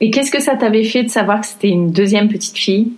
[0.00, 2.92] Et qu'est-ce que ça t'avait fait de savoir que c'était une deuxième petite fille?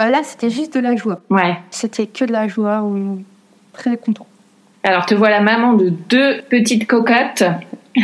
[0.00, 1.20] Euh, Là, c'était juste de la joie.
[1.30, 1.58] Ouais.
[1.70, 2.88] C'était que de la joie,
[3.72, 4.26] très content.
[4.84, 7.44] Alors, te voilà maman de deux petites cocottes.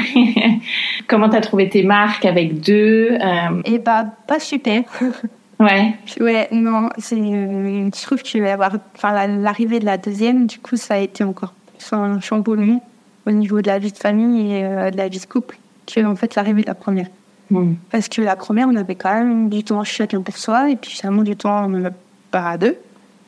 [1.08, 3.62] Comment t'as trouvé tes marques avec deux euh...
[3.64, 4.82] Eh bah, pas super.
[5.60, 5.94] Ouais.
[6.20, 10.76] Ouais, non, c'est, euh, je trouve que avoir, enfin, l'arrivée de la deuxième, du coup,
[10.76, 12.80] ça a été encore plus un chamboulement
[13.26, 16.04] au niveau de la vie de famille et euh, de la vie de couple que,
[16.04, 17.08] en fait, l'arrivée de la première.
[17.50, 17.74] Mm.
[17.90, 20.92] Parce que la première, on avait quand même du temps chacun pour soi, et puis
[20.92, 21.90] finalement du temps euh,
[22.30, 22.76] pas à deux.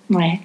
[0.08, 0.40] Ouais.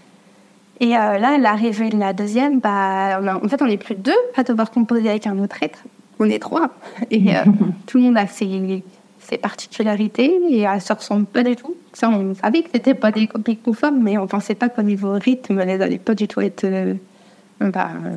[0.81, 3.95] Et euh, là, l'arrivée de la deuxième, bah, on a- en fait, on n'est plus
[3.95, 5.79] deux à devoir composer avec un autre être.
[6.19, 6.69] On est trois.
[7.11, 7.39] Et euh,
[7.87, 8.83] tout le monde a ses,
[9.19, 11.75] ses particularités et elles se ressemblent pas du tout.
[11.93, 15.13] Ça, on savait que c'était pas des copies conformes, mais on pensait pas qu'au niveau
[15.13, 16.65] rythme, elles allaient pas du tout être.
[16.65, 16.93] euh,
[17.61, 18.09] bah, euh,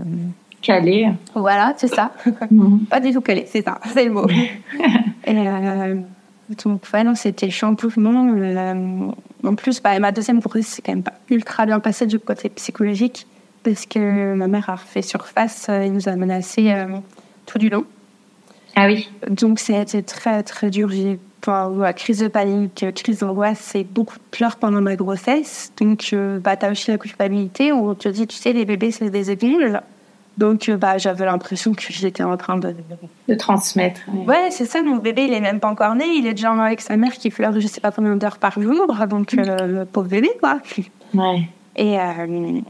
[0.60, 1.08] Calé.
[1.36, 2.10] voilà, c'est ça.
[2.50, 2.80] Mhm.
[2.90, 4.26] Pas du tout calé, c'est ça, c'est le mot.
[5.26, 5.94] et euh,
[6.64, 8.32] donc, ouais, non, c'était chamboulement.
[8.34, 9.10] Euh,
[9.44, 12.48] en plus, bah, ma deuxième grossesse, c'est quand même pas ultra bien passé du côté
[12.48, 13.26] psychologique,
[13.62, 16.86] parce que ma mère a refait surface euh, et nous a menacés euh,
[17.46, 17.84] tout du long.
[18.76, 19.10] Ah oui.
[19.28, 20.88] Donc, c'était très, très dur.
[20.90, 25.72] J'ai enfin, ouais, crise de panique, crise d'angoisse et beaucoup de pleurs pendant ma grossesse.
[25.78, 28.90] Donc, euh, bah, t'as aussi la culpabilité où on te dit, tu sais, les bébés,
[28.90, 29.80] c'est des épaules.
[30.38, 32.72] Donc, euh, bah, j'avais l'impression que j'étais en train de,
[33.26, 34.00] De transmettre.
[34.14, 34.24] ouais.
[34.24, 34.82] Ouais, c'est ça.
[34.82, 36.06] Mon bébé, il est même pas encore né.
[36.06, 38.86] Il est déjà avec sa mère qui pleure je sais pas combien d'heures par jour.
[39.10, 40.60] Donc, euh, le pauvre bébé, quoi.
[41.12, 41.42] Ouais.
[41.74, 42.60] Et euh,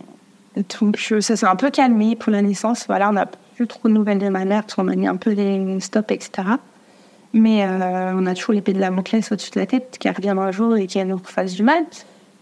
[0.81, 2.87] donc, ça s'est un peu calmé pour la naissance.
[2.89, 5.17] Voilà, on n'a plus trop de nouvelles de ma mère parce qu'on a mis un
[5.17, 6.49] peu les stops, etc.
[7.35, 10.31] Mais euh, on a toujours l'épée de la Damoclès au-dessus de la tête qui revient
[10.31, 11.85] un jour et qui nous fasse du mal.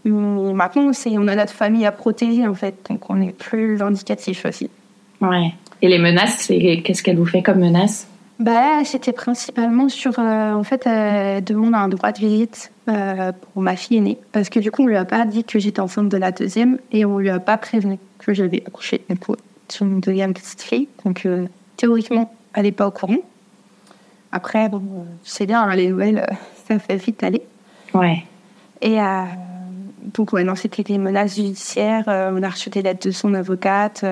[0.04, 0.12] Mais
[0.52, 2.76] maintenant, on a notre famille à protéger, en fait.
[2.88, 4.70] Donc, on est plus vindicatif aussi.
[5.20, 5.52] Ouais.
[5.82, 8.08] Et les menaces, qu'est-ce qu'elle vous fait comme menace?
[8.38, 13.62] Bah, c'était principalement sur, euh, en fait, euh, demande un droit de visite euh, pour
[13.62, 14.18] ma fille aînée.
[14.32, 16.78] Parce que du coup, on lui a pas dit que j'étais enceinte de la deuxième
[16.92, 19.36] et on lui a pas prévenu que j'avais accouché pour
[19.68, 20.88] sur une deuxième petite fille.
[21.04, 21.46] Donc, euh,
[21.76, 23.16] théoriquement, elle n'est pas au courant.
[24.32, 26.34] Après, bon, euh, c'est bien, hein, les nouvelles, euh,
[26.68, 27.42] ça fait vite aller.
[27.94, 28.24] Ouais.
[28.82, 29.22] Et euh,
[30.14, 32.04] donc, ouais, non, c'était des menaces judiciaires.
[32.08, 34.04] Euh, on a reçu des lettres de son avocate.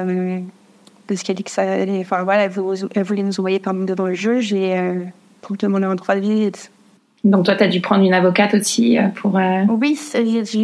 [1.06, 2.00] Parce qu'elle dit que ça allait.
[2.00, 5.00] Enfin, voilà, elle voulait, elle voulait nous envoyer par devant le juge et euh,
[5.42, 6.70] pour demander un droit de visite.
[7.24, 9.38] Donc toi, tu as dû prendre une avocate aussi euh, pour...
[9.38, 9.98] euh, Oui,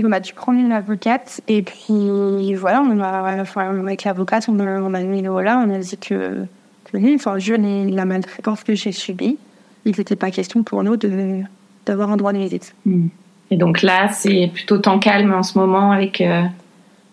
[0.05, 4.61] on a dû prendre une avocate et puis voilà, on a, enfin, avec l'avocate, on
[4.61, 6.45] a, on a mis le haut là, on a dit que,
[6.85, 9.39] que enfin, je n'ai la maltraitance que j'ai subie.
[9.87, 11.41] Il n'était pas question pour nous de-
[11.87, 12.75] d'avoir un droit de visite.
[12.85, 13.07] hmm.
[13.51, 16.43] Et donc là, c'est plutôt temps calme en ce moment avec euh,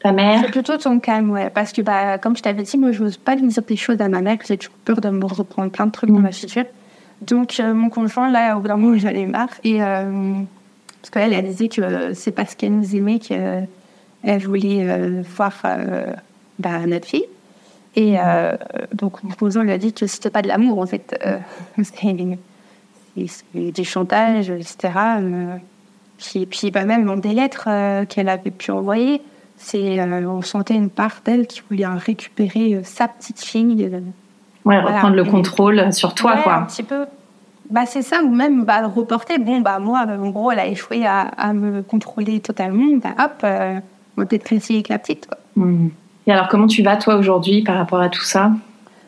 [0.07, 0.41] ta mère?
[0.43, 1.49] C'est plutôt ton calme, ouais.
[1.49, 3.99] Parce que, bah, comme je t'avais dit, moi, je n'ose pas lui dire des choses
[4.01, 4.37] à ma mère.
[4.47, 6.23] J'ai toujours peur de me reprendre plein de trucs dans Mm.
[6.23, 6.65] ma figure.
[7.21, 9.49] Donc, euh, mon conjoint, là, au bout d'un moment, j'en ai marre.
[9.63, 10.33] Et, euh,
[11.01, 13.67] parce qu'elle, elle disait que euh, c'est parce qu'elle nous aimait qu'elle
[14.45, 16.13] voulait euh, voir euh,
[16.59, 17.25] bah, notre fille.
[17.95, 18.15] Et
[18.93, 21.19] donc, mon conjoint lui a dit que c'était pas de l'amour, en fait.
[23.15, 24.93] C'est du chantage, etc.
[25.19, 25.55] Euh,
[26.19, 27.67] puis, bah, même dans des lettres
[28.05, 29.19] qu'elle avait pu envoyer,
[29.57, 33.83] c'est, euh, on sentait une part d'elle qui voulait récupérer euh, sa petite fille.
[33.91, 33.99] euh,
[34.65, 34.95] Ouais, Voilà.
[34.97, 36.65] reprendre le contrôle sur toi, ouais, Un quoi.
[36.69, 37.05] petit peu.
[37.69, 39.37] Bah, c'est ça, ou même bah, le reporter.
[39.39, 42.97] Bon, bah, moi, en gros, elle a échoué à, à me contrôler totalement.
[42.97, 43.79] Bah, hop, euh,
[44.17, 45.27] on va peut-être essayer avec la petite.
[45.27, 45.37] Quoi.
[45.55, 45.89] Hmm.
[46.27, 48.51] Et alors, comment tu vas, toi, aujourd'hui, par rapport à tout ça?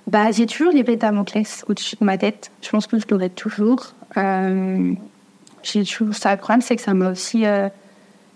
[0.07, 2.51] Bah, j'ai toujours l'épée de Damoclès au-dessus de ma tête.
[2.61, 3.87] Je pense que je l'aurai toujours.
[4.17, 4.93] Euh,
[5.61, 6.31] j'ai toujours ça.
[6.31, 7.67] Le problème, c'est que ça m'a aussi euh,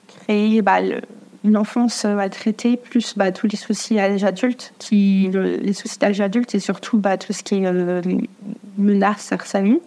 [0.07, 1.01] créé bah, le-
[1.44, 4.74] une enfance euh, maltraitée, plus bah, tous les soucis à l'âge adulte.
[4.80, 8.02] Qui, le- les soucis d'âge adulte et surtout bah, tout ce qui est euh,
[8.78, 9.80] menace, harcèlement.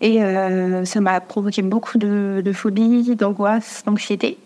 [0.00, 4.36] Et euh, ça m'a provoqué beaucoup de, de phobie, d'angoisse, d'anxiété.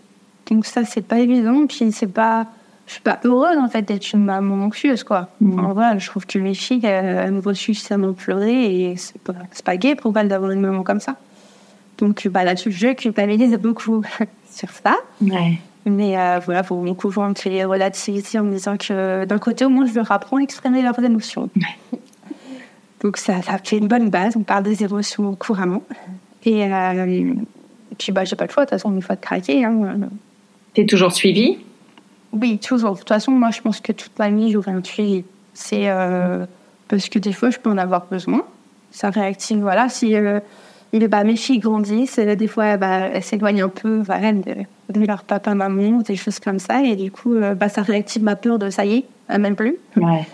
[0.51, 1.67] Donc ça, c'est pas évident.
[1.67, 2.47] Puis c'est pas...
[2.87, 5.29] Je suis pas heureuse, en fait, d'être une maman anxieuse, quoi.
[5.43, 5.59] Mhm.
[5.61, 9.21] Enfin, voilà, je trouve que mes filles, elles, elles me voient suffisamment pleurer et c'est
[9.21, 11.17] pas, pas gay pour elles d'avoir une maman comme ça.
[11.99, 14.03] Donc bah, là-dessus, je culpabilise beaucoup
[14.51, 14.97] sur ça.
[15.21, 15.59] Ouais.
[15.87, 19.71] Mais euh, voilà, mon conjoint me fait relativiser en me disant que d'un côté, au
[19.71, 21.49] moins, je leur apprends à exprimer leurs émotions.
[23.01, 25.83] Donc ça, ça fait une bonne base, on parle des émotions couramment.
[26.45, 27.07] Et, euh,
[27.91, 29.65] et puis, bah, j'ai pas le choix, de toute façon, une fois de craquer.
[29.65, 30.01] Hein.
[30.75, 31.59] T'es toujours suivie?
[32.33, 32.93] Oui, toujours.
[32.93, 35.25] De toute façon, moi, je pense que toute ma vie, j'aurais un suivi.
[35.55, 36.45] C'est euh,
[36.89, 38.45] parce que des fois, je peux en avoir besoin.
[38.91, 39.89] Ça réactive, voilà.
[39.89, 40.41] Si euh,
[40.93, 44.55] bah, mes filles grandissent, euh, des fois, bah, elles s'éloignent un peu voilà, de,
[44.89, 46.83] de leur papa, maman, ou des choses comme ça.
[46.83, 49.57] Et du coup, euh, bah, ça réactive ma peur de ça y est, elle m'aime
[49.57, 49.77] plus.
[49.97, 50.27] Ouais.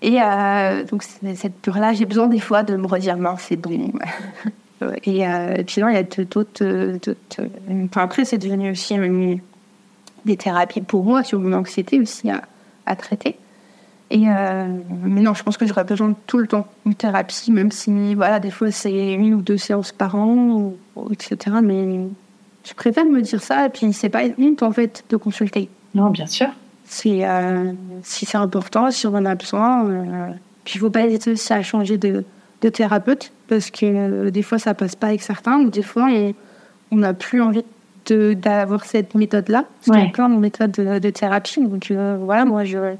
[0.00, 3.92] Et euh, donc, cette peur-là, j'ai besoin des fois de me redire, non, c'est bon.
[5.04, 6.64] et, euh, et puis, non, il y a d'autres.
[6.64, 9.36] euh, euh, enfin, après, c'est devenu aussi euh,
[10.24, 12.42] des thérapies pour moi sur mon anxiété aussi à,
[12.86, 13.36] à traiter.
[14.10, 14.66] Et euh,
[15.04, 18.40] mais non, je pense que j'aurais besoin tout le temps d'une thérapie, même si, voilà,
[18.40, 21.56] des fois, c'est une ou deux séances par an, ou etc.
[21.62, 22.00] Mais
[22.64, 25.68] je préfère me dire ça, et puis c'est pas une honte en fait de consulter.
[25.94, 26.48] Non, bien sûr.
[26.84, 29.88] C'est, euh, si c'est important, si on en a besoin.
[29.88, 30.28] Euh,
[30.64, 32.24] puis il faut pas hésiter aussi à changer de,
[32.60, 36.08] de thérapeute, parce que euh, des fois ça passe pas avec certains, ou des fois
[36.90, 37.64] on n'a plus envie
[38.06, 39.64] d'avoir cette méthode-là.
[39.80, 40.04] C'est Ouais.
[40.04, 41.60] y a plein de méthodes de, thérapie.
[41.60, 42.94] Donc euh, voilà, moi je,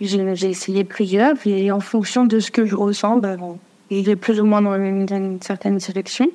[0.00, 3.38] j'ai, essayé plusieurs, et en fonction de ce que je ressens, ben,
[3.90, 6.28] il est plus ou moins dans une, dans une certaine direction.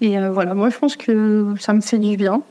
[0.00, 2.42] Et euh, voilà, moi je pense que ça me fait du bien.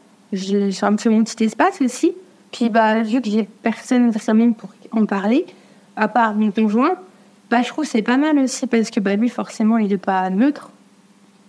[0.71, 2.13] Ça me fait mon petit espace aussi.
[2.51, 5.45] Puis bah, vu que j'ai personne récemment pour en parler,
[5.95, 6.95] à part mon conjoint,
[7.49, 10.29] bah, je trouve c'est pas mal aussi parce que bah, lui forcément il n'est pas
[10.29, 10.69] neutre.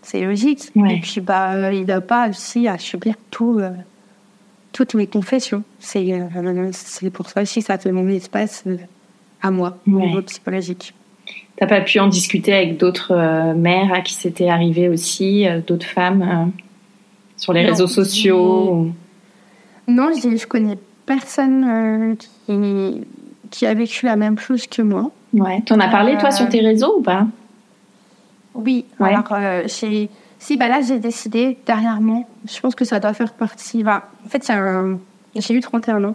[0.02, 0.70] C'est logique.
[0.76, 0.96] Ouais.
[0.96, 3.70] Et puis bah, il n'a pas aussi à subir tout, euh,
[4.72, 5.64] toutes mes confessions.
[5.80, 8.76] C'est euh, pour ça aussi que ça fait mon espace euh,
[9.42, 10.06] à moi, au Ouais.
[10.06, 10.94] niveau psychologique.
[11.58, 15.60] T'as pas pu en discuter avec d'autres euh, mères à qui c'était arrivé aussi, euh,
[15.66, 16.62] d'autres femmes euh,
[17.36, 18.92] sur les Non, réseaux sociaux ou-
[19.88, 23.00] Non, je, je connais personne qui,
[23.50, 25.10] qui a vécu la même chose que moi.
[25.32, 25.60] Ouais.
[25.66, 27.26] T'en as parlé toi sur tes réseaux ou pas?
[28.54, 29.08] Oui, Ouais.
[29.14, 33.82] alors j'ai- si bah là j'ai décidé dernièrement, je pense que ça doit faire partie.
[33.82, 34.98] bah, en fait, un-
[35.34, 36.14] j'ai eu 31 ans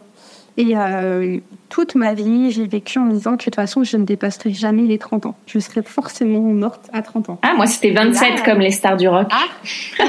[0.58, 1.38] et euh,
[1.70, 4.52] toute ma vie j'ai vécu en me disant que de toute façon je ne dépasserai
[4.54, 5.36] jamais les 30 ans.
[5.48, 7.40] Je serai forcément morte à 30 ans.
[7.42, 9.28] Ah, moi c'était 27 Là, comme les stars du rock.
[9.32, 9.46] Ah.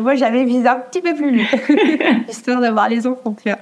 [0.00, 1.40] Moi j'avais visé un petit peu plus
[2.28, 3.34] histoire d'avoir les enfants.
[3.42, 3.58] Tu vois.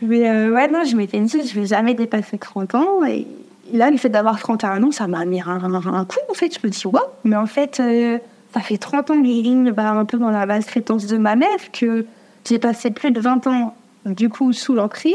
[0.00, 3.26] Mais euh, ouais, non, je m'étais dit je vais jamais dépasser 30 ans et
[3.72, 6.58] là le fait d'avoir 31 ans ça m'a mis un, un- un coup en fait.
[6.58, 8.18] Je me dis waouh, mais en fait euh,
[8.54, 11.36] ça fait 30 ans que je bah, un peu dans la basse fréquence de ma
[11.36, 12.06] mère que
[12.46, 13.74] j'ai passé plus de 20 ans
[14.06, 15.14] du coup sous l'emprise.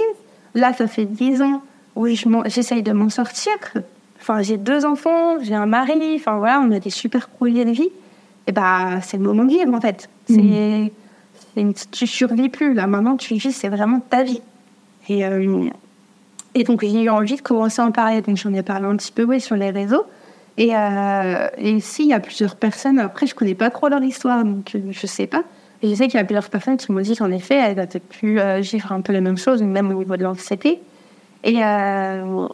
[0.56, 1.62] Là ça fait 10 ans
[1.96, 3.54] où j'essaye de m'en sortir.
[4.20, 7.72] Enfin j'ai deux enfants, j'ai un mari, enfin voilà, on a des super projets de
[7.72, 7.90] vie
[8.48, 10.10] et bah c'est le moment de vivre en fait.
[10.28, 10.92] C'est,
[11.54, 14.42] c'est une- tu survis plus là maintenant tu vis, c'est vraiment ta vie.
[15.10, 15.70] Et, euh,
[16.56, 18.96] et donc j'ai eu envie de commencer à en parler, donc j'en ai parlé un
[18.98, 20.04] petit peu ouais, sur les réseaux.
[20.58, 24.04] Et, euh, et ici il y a plusieurs personnes, après je connais pas trop leur
[24.04, 25.44] histoire donc euh, je sais pas.
[25.82, 28.00] Et je sais qu'il y a plusieurs personnes qui m'ont dit qu'en effet elles avaient
[28.00, 30.80] pu euh, vivre un peu les mêmes choses, même au niveau de l'anxiété.
[31.44, 32.48] Et euh,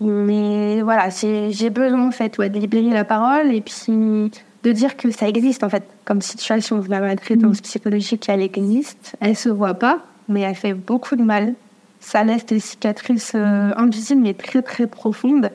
[0.00, 4.30] mais voilà, j'ai besoin en fait ouais, de libérer la parole et puis
[4.62, 6.82] de dire que ça existe en fait comme situation.
[6.88, 11.54] La maltraitance psychologique, elle existe, elle se voit pas, mais elle fait beaucoup de mal.
[12.00, 15.50] Ça laisse des cicatrices euh, invisibles mais très très profondes.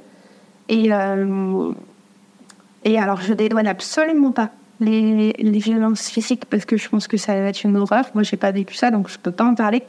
[0.67, 1.71] Et, euh,
[2.83, 4.49] et alors je dédouane absolument pas
[4.83, 8.05] les, violences physiques parce que je pense que ça va être une horreur.
[8.13, 9.83] Moi j'ai pas vécu ça donc je peux pas en parler.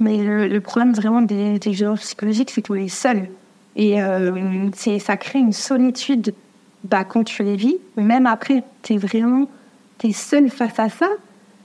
[0.00, 3.28] Mais le, le problème vraiment des, violences psychologiques, c'est qu'on est seul.
[3.74, 6.34] Et euh, c'est, ça crée une solitude
[6.84, 7.76] bah, quand tu les vis.
[7.96, 9.48] Même après, tu es vraiment
[9.98, 11.08] t'es seul face à ça.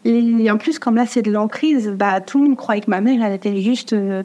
[0.06, 3.00] Et, en plus, comme là, c'est de l'emprise, bah, tout le monde croyait que ma
[3.00, 4.24] mère, elle était juste euh,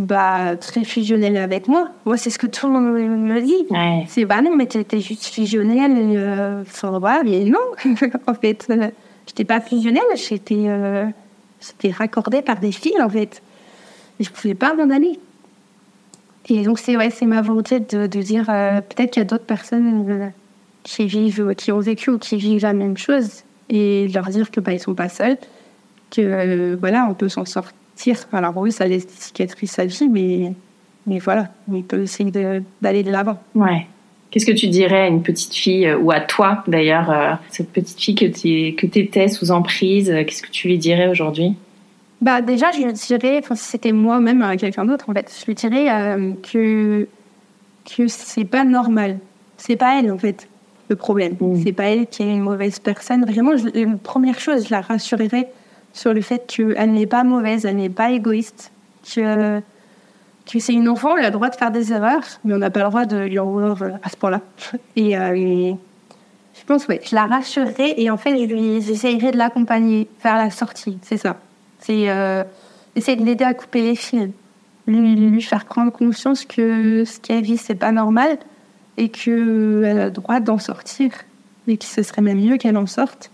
[0.00, 1.90] bah, très fusionnelle avec moi.
[2.06, 3.66] Moi, c'est ce que tout le monde me- dit.
[3.70, 4.04] Ouais.
[4.08, 5.92] C'est bah non, mais t'étais juste fusionnelle.
[6.16, 7.58] Euh, voilà, mais non,
[8.26, 8.88] en fait, euh,
[9.26, 11.06] j'étais pas fusionnelle, j'étais, euh,
[11.96, 13.42] raccordée par des fils, en fait.
[14.18, 15.18] Et je pouvais pas m'en aller.
[16.48, 19.44] Et donc, c'est ouais, ma volonté de, de dire euh, peut-être qu'il y a d'autres
[19.44, 20.28] personnes euh,
[20.82, 24.50] qui vivent, qui ont vécu ou qui vivent la même chose et de leur dire
[24.50, 25.36] que bah, ils sont pas seuls,
[26.10, 27.72] que euh, voilà, on peut s'en sortir.
[28.32, 30.52] Alors, oui, ça laisse des cicatrices à vie, mais,
[31.06, 32.30] mais voilà, on peut essayer
[32.80, 33.38] d'aller de l'avant.
[33.54, 33.86] Ouais.
[34.30, 37.70] Qu'est-ce que tu dirais à une petite fille, euh, ou à toi d'ailleurs, euh, cette
[37.72, 41.56] petite fille que tu que étais sous emprise, euh, qu'est-ce que tu lui dirais aujourd'hui?
[42.20, 45.46] Bah déjà, je lui dirais, enfin si c'était moi-même à quelqu'un d'autre, en fait, je
[45.46, 47.08] lui dirais euh, que
[47.96, 49.18] que c'est pas normal.
[49.56, 50.48] C'est pas elle en fait
[50.88, 51.36] le problème.
[51.40, 51.62] Mm.
[51.64, 53.24] C'est pas elle qui est une mauvaise personne.
[53.24, 55.50] Vraiment, je, une première chose, je la rassurerais
[55.92, 58.72] sur le fait qu'elle n'est pas mauvaise, elle n'est pas égoïste,
[59.14, 59.60] que
[60.50, 62.70] que c'est une enfant, elle a le droit de faire des erreurs, mais on n'a
[62.70, 64.40] pas le droit de lui en vouloir euh, à ce point-là.
[64.96, 65.76] Et euh, et
[66.60, 70.36] je pense, ouais, je la rassurerais et en fait, je lui, j'essayerais de l'accompagner vers
[70.36, 70.98] la sortie.
[71.02, 71.38] C'est ça.
[71.78, 72.44] C'est euh,
[72.94, 74.28] essayer de l'aider à couper les fils.
[74.86, 78.38] Lui, lui faire prendre conscience que ce qu'elle vit, c'est pas normal
[78.96, 81.10] et qu'elle a le droit d'en sortir.
[81.66, 83.30] Et que ce serait même mieux qu'elle en sorte.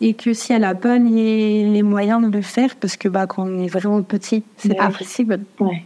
[0.00, 3.26] Et que si elle n'a pas les, les moyens de le faire, parce que bah,
[3.26, 4.74] quand on est vraiment petit, c'est Ouais.
[4.76, 5.40] pas possible.
[5.58, 5.82] Ouais.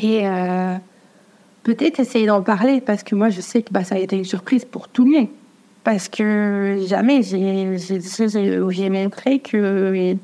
[0.00, 0.76] Et euh,
[1.64, 4.24] peut-être essayer d'en parler parce que moi je sais que bah, ça a été une
[4.24, 5.28] surprise pour tout le monde.
[5.84, 10.14] Parce que jamais j'ai- montré que,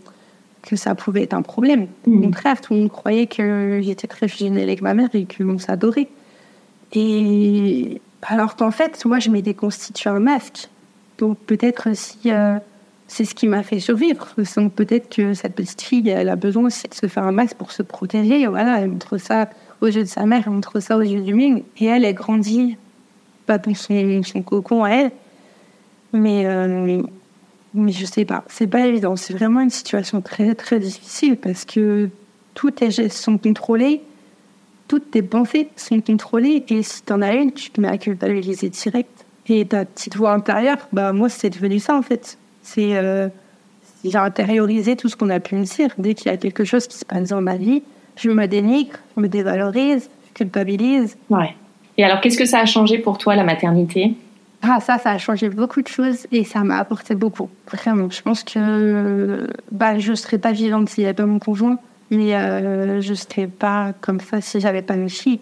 [0.63, 1.89] que ça pouvait être un problème.
[2.07, 2.23] Au Mhm.
[2.27, 5.59] contraire, tout le monde croyait que j'étais très fusionnelle avec ma mère et que l'on
[5.59, 6.09] s'adorait.
[6.95, 10.69] Et alors qu'en fait, moi je m'étais constitué un masque.
[11.19, 12.31] Donc peut-être si
[13.09, 14.29] c'est ce qui m'a fait survivre.
[14.77, 17.83] Peut-être que cette petite fille, elle a besoin de se faire un masque pour se
[17.83, 18.47] protéger.
[18.47, 19.49] Voilà, elle montre ça
[19.81, 21.61] aux yeux de sa mère, elle montre ça aux yeux du mien.
[21.79, 22.77] Et elle, elle grandit,
[23.47, 25.11] pas pour son, son cocon à elle.
[26.13, 27.03] Mais, euh,
[27.73, 29.17] mais je sais pas, c'est pas évident.
[29.17, 32.11] C'est vraiment une situation très, très difficile parce que
[32.53, 34.03] tous tes gestes sont contrôlés,
[34.87, 36.63] toutes tes pensées sont contrôlées.
[36.69, 39.25] Et si t'en as une, tu te mets à culpabiliser direct.
[39.49, 42.37] Et ta petite voix intérieure, bah moi, c'est devenu ça en fait.
[42.75, 42.97] C'est.
[42.97, 43.29] Euh,
[44.05, 45.91] j'ai intériorisé tout ce qu'on a pu me dire.
[45.99, 47.83] Dès qu'il y a quelque chose qui se passe dans ma vie,
[48.17, 51.17] je me dénigre, je me dévalorise, je culpabilise.
[51.31, 51.55] Ouais.
[51.97, 54.15] Et alors, qu'est-ce que ça a changé pour toi, la maternité?
[54.63, 57.49] Ah, ça, ça a changé beaucoup de choses et ça m'a apporté beaucoup.
[57.73, 61.39] Vraiment, je pense que bah, je ne serais pas vivante s'il n'y avait pas mon
[61.39, 61.79] conjoint,
[62.11, 65.41] mais euh, je ne serais pas comme ça si j'avais pas mes filles.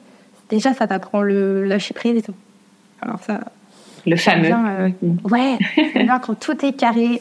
[0.49, 2.35] Déjà, ça t'apprend le lâcher prise et tout.
[3.03, 3.41] Alors ça...
[4.07, 4.51] Le fameux.
[4.53, 4.91] Euh,
[5.31, 5.59] ouais,
[6.23, 7.21] quand tout est carré,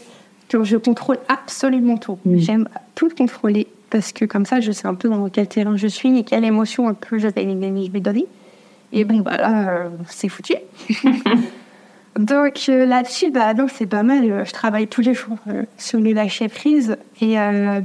[0.49, 2.19] que je contrôle absolument tout.
[2.25, 2.37] Mm.
[2.37, 5.87] J'aime tout contrôler parce que comme ça, je sais un peu dans quel terrain je
[5.87, 8.27] suis et quelle émotion un peu je vais, donner.
[8.93, 10.53] Et bon, bah là, euh, c'est foutu.
[12.19, 14.45] donc euh, là-dessus, bah, c'est pas mal.
[14.45, 15.37] Je travaille tous les jours
[15.77, 17.35] sur le lâcher prise et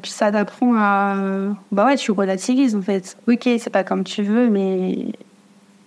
[0.03, 1.17] puis ça t'apprend à.
[1.73, 3.17] Bah ouais, tu relativises en fait.
[3.27, 5.07] Ok, c'est pas comme tu veux, mais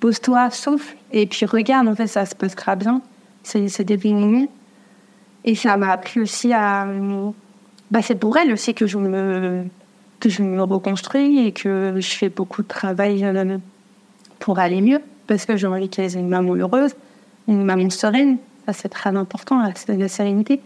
[0.04, 3.02] pose-toi, souffle et puis regarde, en fait, ça se passera bien.
[3.44, 4.50] C'est des moments.
[5.46, 6.86] Et ça m'a appris aussi à.
[7.90, 9.64] Bah, c'est pour elle aussi que je me
[10.20, 13.58] que je me reconstruis et que je fais beaucoup de travail euh,
[14.40, 16.96] pour aller mieux parce que j'ai envie qu'elle ait une maman heureuse,
[17.48, 18.38] une maman sereine.
[18.66, 20.60] Ça, c'est très important, la, sérénité.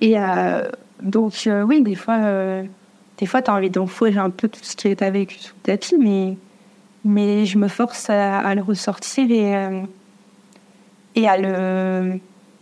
[0.00, 0.62] Et euh,
[1.02, 2.18] donc, euh, oui, des fois,
[3.18, 5.72] des fois tu as envie d'enfouir un peu tout ce qui est vécu sous ta
[5.72, 6.36] tapis, mais,
[7.06, 9.82] mais je me force à, le ressortir et,
[11.14, 12.18] et à le.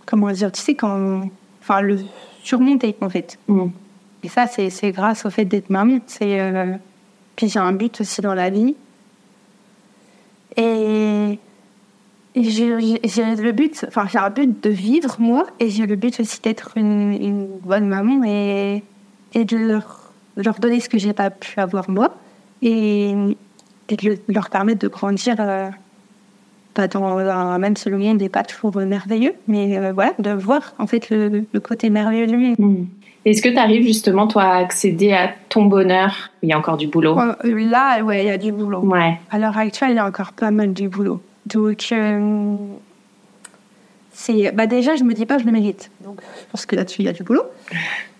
[0.06, 1.28] Comment dire Tu sais, quand.
[1.60, 1.98] Enfin, le
[2.42, 3.38] surmonter, en fait.
[3.48, 3.68] Mm.
[4.22, 5.98] Et ça, c'est grâce au fait d'être maman.
[6.06, 6.74] C'est, euh,
[7.36, 8.76] Puis j'ai un but aussi dans la vie.
[10.56, 11.38] Et,
[12.36, 16.40] j'ai le but, enfin j'ai un but de vivre moi, et j'ai le but aussi
[16.40, 18.82] d'être une, bonne maman et,
[19.34, 22.16] et de leur, leur donner ce que j'ai pas pu avoir moi,
[22.62, 23.14] et,
[23.88, 25.36] de leur permettre de grandir.
[25.38, 25.70] Euh,
[26.74, 30.74] pas dans même si le mien n'est pas toujours merveilleux, mais euh, voilà, de voir
[30.78, 32.54] en fait le, côté merveilleux du mien.
[32.58, 32.86] Mm.
[33.24, 36.30] Est-ce que tu arrives justement, toi, à accéder à ton bonheur?
[36.42, 37.18] Il y a encore du boulot.
[37.18, 38.80] Euh, là, ouais, il y a du boulot.
[38.80, 39.18] Ouais.
[39.30, 41.22] À l'heure actuelle, il y a encore pas mal du boulot.
[41.46, 42.56] Donc, euh,
[44.14, 45.90] c'est, bah déjà, je me dis pas, je le mérite.
[46.02, 47.42] Donc, je pense que là-dessus, il y a du boulot.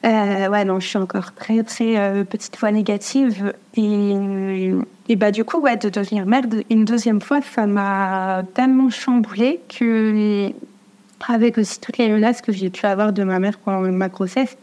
[0.04, 3.54] Euh, ouais, non, je suis encore très, très petite fois négative.
[3.76, 4.72] Et,
[5.08, 9.60] et bah, du coup, ouais, de devenir mère une deuxième fois, ça m'a tellement chamboulée
[9.68, 10.50] que,
[11.28, 14.56] avec aussi toutes les menaces que j'ai pu avoir de ma mère pendant ma grossesse,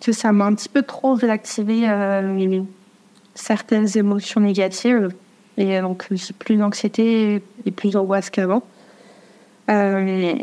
[0.00, 2.62] que ça m'a un petit peu trop réactivé euh,
[3.34, 5.10] certaines émotions négatives.
[5.58, 8.62] Et donc, j'ai plus d'anxiété et plus d'angoisse qu'avant.
[9.68, 10.34] Euh,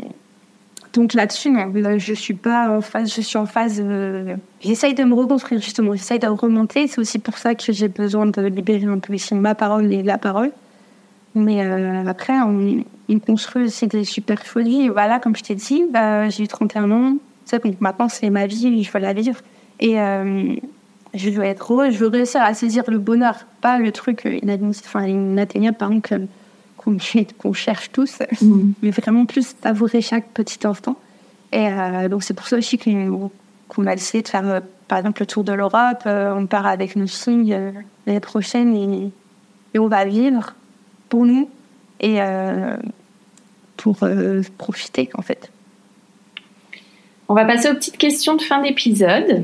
[0.97, 3.81] donc là-dessus, non, je suis pas en phase, je suis en phase.
[3.83, 6.87] Euh, j'essaye de me reconstruire justement, j'essaye de remonter.
[6.87, 10.03] C'est aussi pour ça que j'ai besoin de libérer un peu ici ma parole et
[10.03, 10.51] la parole.
[11.35, 11.61] Mais
[12.07, 14.89] après, on, on, construit aussi des super folies.
[14.89, 17.17] Voilà, comme je t'ai dit, bah, j'ai eu 31 ans
[17.55, 19.39] donc maintenant c'est ma vie, il faut la vivre.
[19.79, 20.55] Et euh,
[21.13, 25.77] je veux être heureux, je veux réussir à saisir le bonheur, pas le truc inatteignable,
[25.77, 26.27] par exemple,
[27.38, 28.73] qu'on cherche tous, mm.
[28.81, 30.97] mais vraiment plus savourer chaque petit instant.
[31.51, 35.21] Et euh, donc c'est pour ça aussi qu'on a décidé de faire, euh, par exemple,
[35.21, 36.03] le tour de l'Europe.
[36.05, 37.57] on part avec nos filles
[38.05, 39.11] l'année prochaine et,
[39.73, 40.55] et, on va vivre
[41.09, 41.49] pour nous
[41.99, 42.19] et
[43.75, 43.97] pour
[44.57, 45.51] profiter en fait.
[47.29, 49.43] On va passer aux petites questions de fin d'épisode.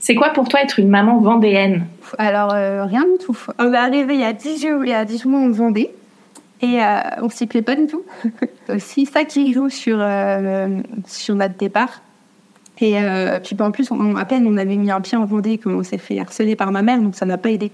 [0.00, 1.86] C'est quoi pour toi être une maman vendéenne?
[2.18, 3.38] Alors, euh, rien du tout.
[3.58, 5.90] On est arrivé il y a 10 jours, il y a 10 mois en Vendée.
[6.62, 8.02] Et euh, on s'y plaît pas du tout.
[8.68, 12.02] aussi ça qui joue sur, euh, sur notre départ.
[12.82, 12.96] Et
[13.44, 15.98] puis en plus, on, à peine on avait mis un pied en Vendée qu'on s'est
[15.98, 17.70] fait harceler par ma mère, donc ça n'a pas aidé.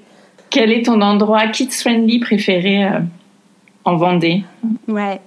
[0.50, 2.88] Quel est ton endroit kids-friendly préféré
[3.84, 4.42] en Vendée?
[4.88, 5.20] Ouais,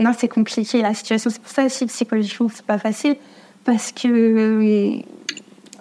[0.00, 1.28] non, c'est compliqué la situation.
[1.28, 3.16] C'est pour ça aussi psychologiquement, c'est pas facile
[3.68, 5.02] parce que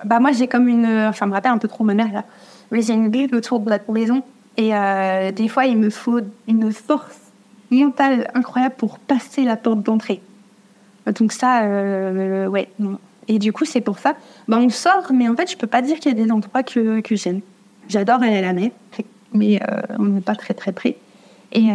[0.04, 2.26] bah moi j'ai comme une enfin me rappelle un peu trop ma mère là
[2.72, 4.24] mais j'ai une bulle autour de la maison
[4.58, 7.18] et euh, des fois il me faut une force
[7.72, 10.22] mentale incroyable pour passer la porte d'entrée
[11.20, 12.70] donc ça euh, ouais
[13.28, 14.16] et du coup c'est pour ça
[14.48, 16.64] bah on sort mais en fait je peux pas dire qu'il y a des endroits
[16.64, 17.42] que, que j'aime
[17.88, 18.72] j'adore aller à la mer
[19.34, 20.98] mais euh, on n'est pas très très près
[21.52, 21.70] et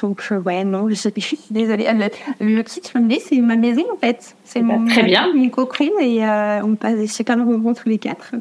[0.00, 1.86] Donc, euh, ouais, non, je, suis désolée.
[2.40, 2.80] Le, le petit
[3.20, 4.36] c'est ma maison, en fait.
[4.44, 5.32] C'est bah, mon, très bien.
[5.34, 8.34] mon coquerine et euh, on passe des super moments tous les quatre.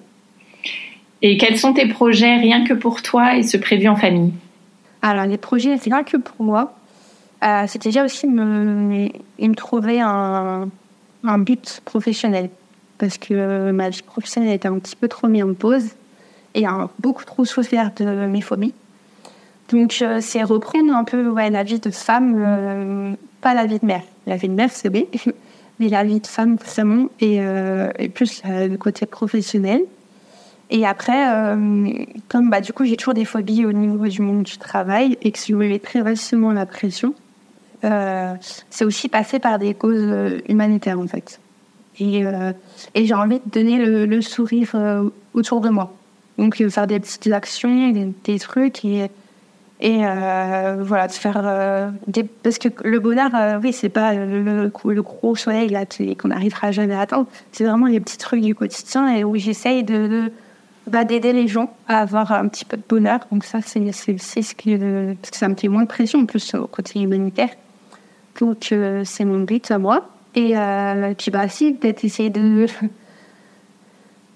[1.21, 4.33] Et quels sont tes projets rien que pour toi et ce prévu en famille?
[5.01, 6.73] Alors, les projets, c'est rien que pour moi.
[7.43, 9.09] Euh, c'est déjà aussi me,
[9.55, 10.69] trouver un,
[11.23, 12.49] un but professionnel.
[12.97, 15.89] Parce que ma vie professionnelle était un petit peu trop mise en pause
[16.55, 18.73] et a beaucoup trop souffert de mes phobies.
[19.69, 23.85] Donc, euh, c'est reprendre un peu la vie de femme, euh, pas la vie de
[23.85, 24.03] mère.
[24.25, 25.03] La vie de mère, c'est bien,
[25.79, 29.81] mais la vie de femme, vraiment, et, euh, et plus le côté professionnel.
[30.69, 31.25] Et après,
[32.27, 35.31] comme bah, du coup, j'ai toujours des phobies au niveau du monde du travail et
[35.31, 37.13] que je me mets très facilement la pression,
[37.81, 41.39] c'est aussi passé par des causes humanitaires, en fait.
[41.99, 42.23] Et,
[42.95, 44.75] et j'ai envie de donner le, sourire
[45.33, 45.93] autour de moi.
[46.37, 49.09] Donc, faire des petites actions, des, trucs et
[49.79, 51.91] et euh, voilà de faire euh,
[52.41, 55.71] parce que le bonheur euh, oui c'est pas le, le, gros soleil
[56.17, 59.83] qu'on n'arrivera jamais à atteindre c'est vraiment les petits trucs du quotidien et où j'essaye
[59.83, 60.31] de,
[60.87, 64.17] bah, d'aider les gens à avoir un petit peu de bonheur donc ça c'est c'est,
[64.17, 67.49] ce qui parce que ça me fait moins de pression en plus au côté humanitaire
[68.39, 68.73] donc
[69.03, 70.53] c'est mon but à moi et
[71.17, 72.67] puis bah si peut-être essayer de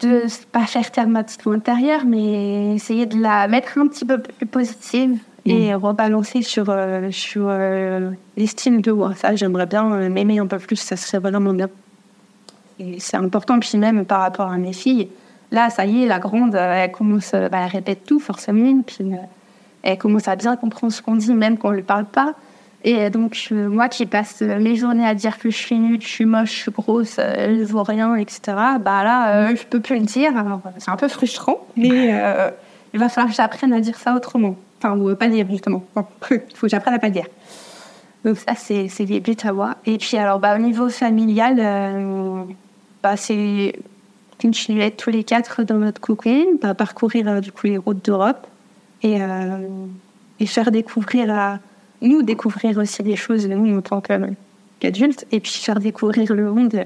[0.02, 5.18] de pas faire thermatique intérieur mais essayer de la mettre un petit peu plus positive
[5.46, 5.76] et mm.
[5.76, 9.14] rebalancer sur, euh, sur euh, l'estime de moi.
[9.16, 11.70] Ça, j'aimerais bien euh, m'aimer un peu plus, ça serait vraiment bien.
[12.80, 15.10] Et c'est important, puis même par rapport à mes filles.
[15.52, 19.12] Là, ça y est, la grande, elle commence, bah, elle répète tout forcément, puis
[19.84, 22.36] elle commence à bien comprendre ce qu'on dit, même quand on ne lui parle pas.
[22.84, 26.26] Et donc, moi qui passe mes journées à dire que je suis nulle, je suis
[26.26, 28.42] moche, je suis grosse, je ne vois rien, etc.,
[28.80, 30.32] bah là, je peux plus le dire.
[30.78, 32.16] C'est un peu frustrant, mais
[32.94, 34.56] il va falloir que j'apprenne à dire ça autrement.
[34.78, 35.84] Enfin, ou pas dire, justement.
[36.32, 37.26] il faut que j'apprenne à pas dire.
[38.26, 39.76] Donc ça, c'est, les buts à voir.
[39.86, 42.44] Et puis, alors, bah, au niveau familial, euh,
[43.02, 43.76] bah, c'est
[44.42, 48.48] continuer tous les quatre dans notre cooking, bah, parcourir euh, du coup les routes d'Europe
[49.04, 49.68] et, euh,
[50.40, 51.60] et faire découvrir à
[52.02, 56.86] nous, découvrir aussi des choses, nous, en tant qu'adultes, et puis faire découvrir le monde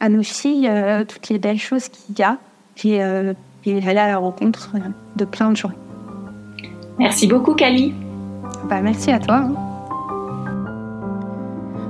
[0.00, 0.68] à nos filles,
[1.08, 2.38] toutes les belles choses qu'il y a,
[2.84, 2.96] et,
[3.64, 4.72] et aller à la rencontre
[5.14, 5.70] de plein de gens.
[6.98, 7.94] Merci beaucoup, Kali.
[8.68, 9.36] Bah, merci à toi.
[9.36, 9.75] Hein.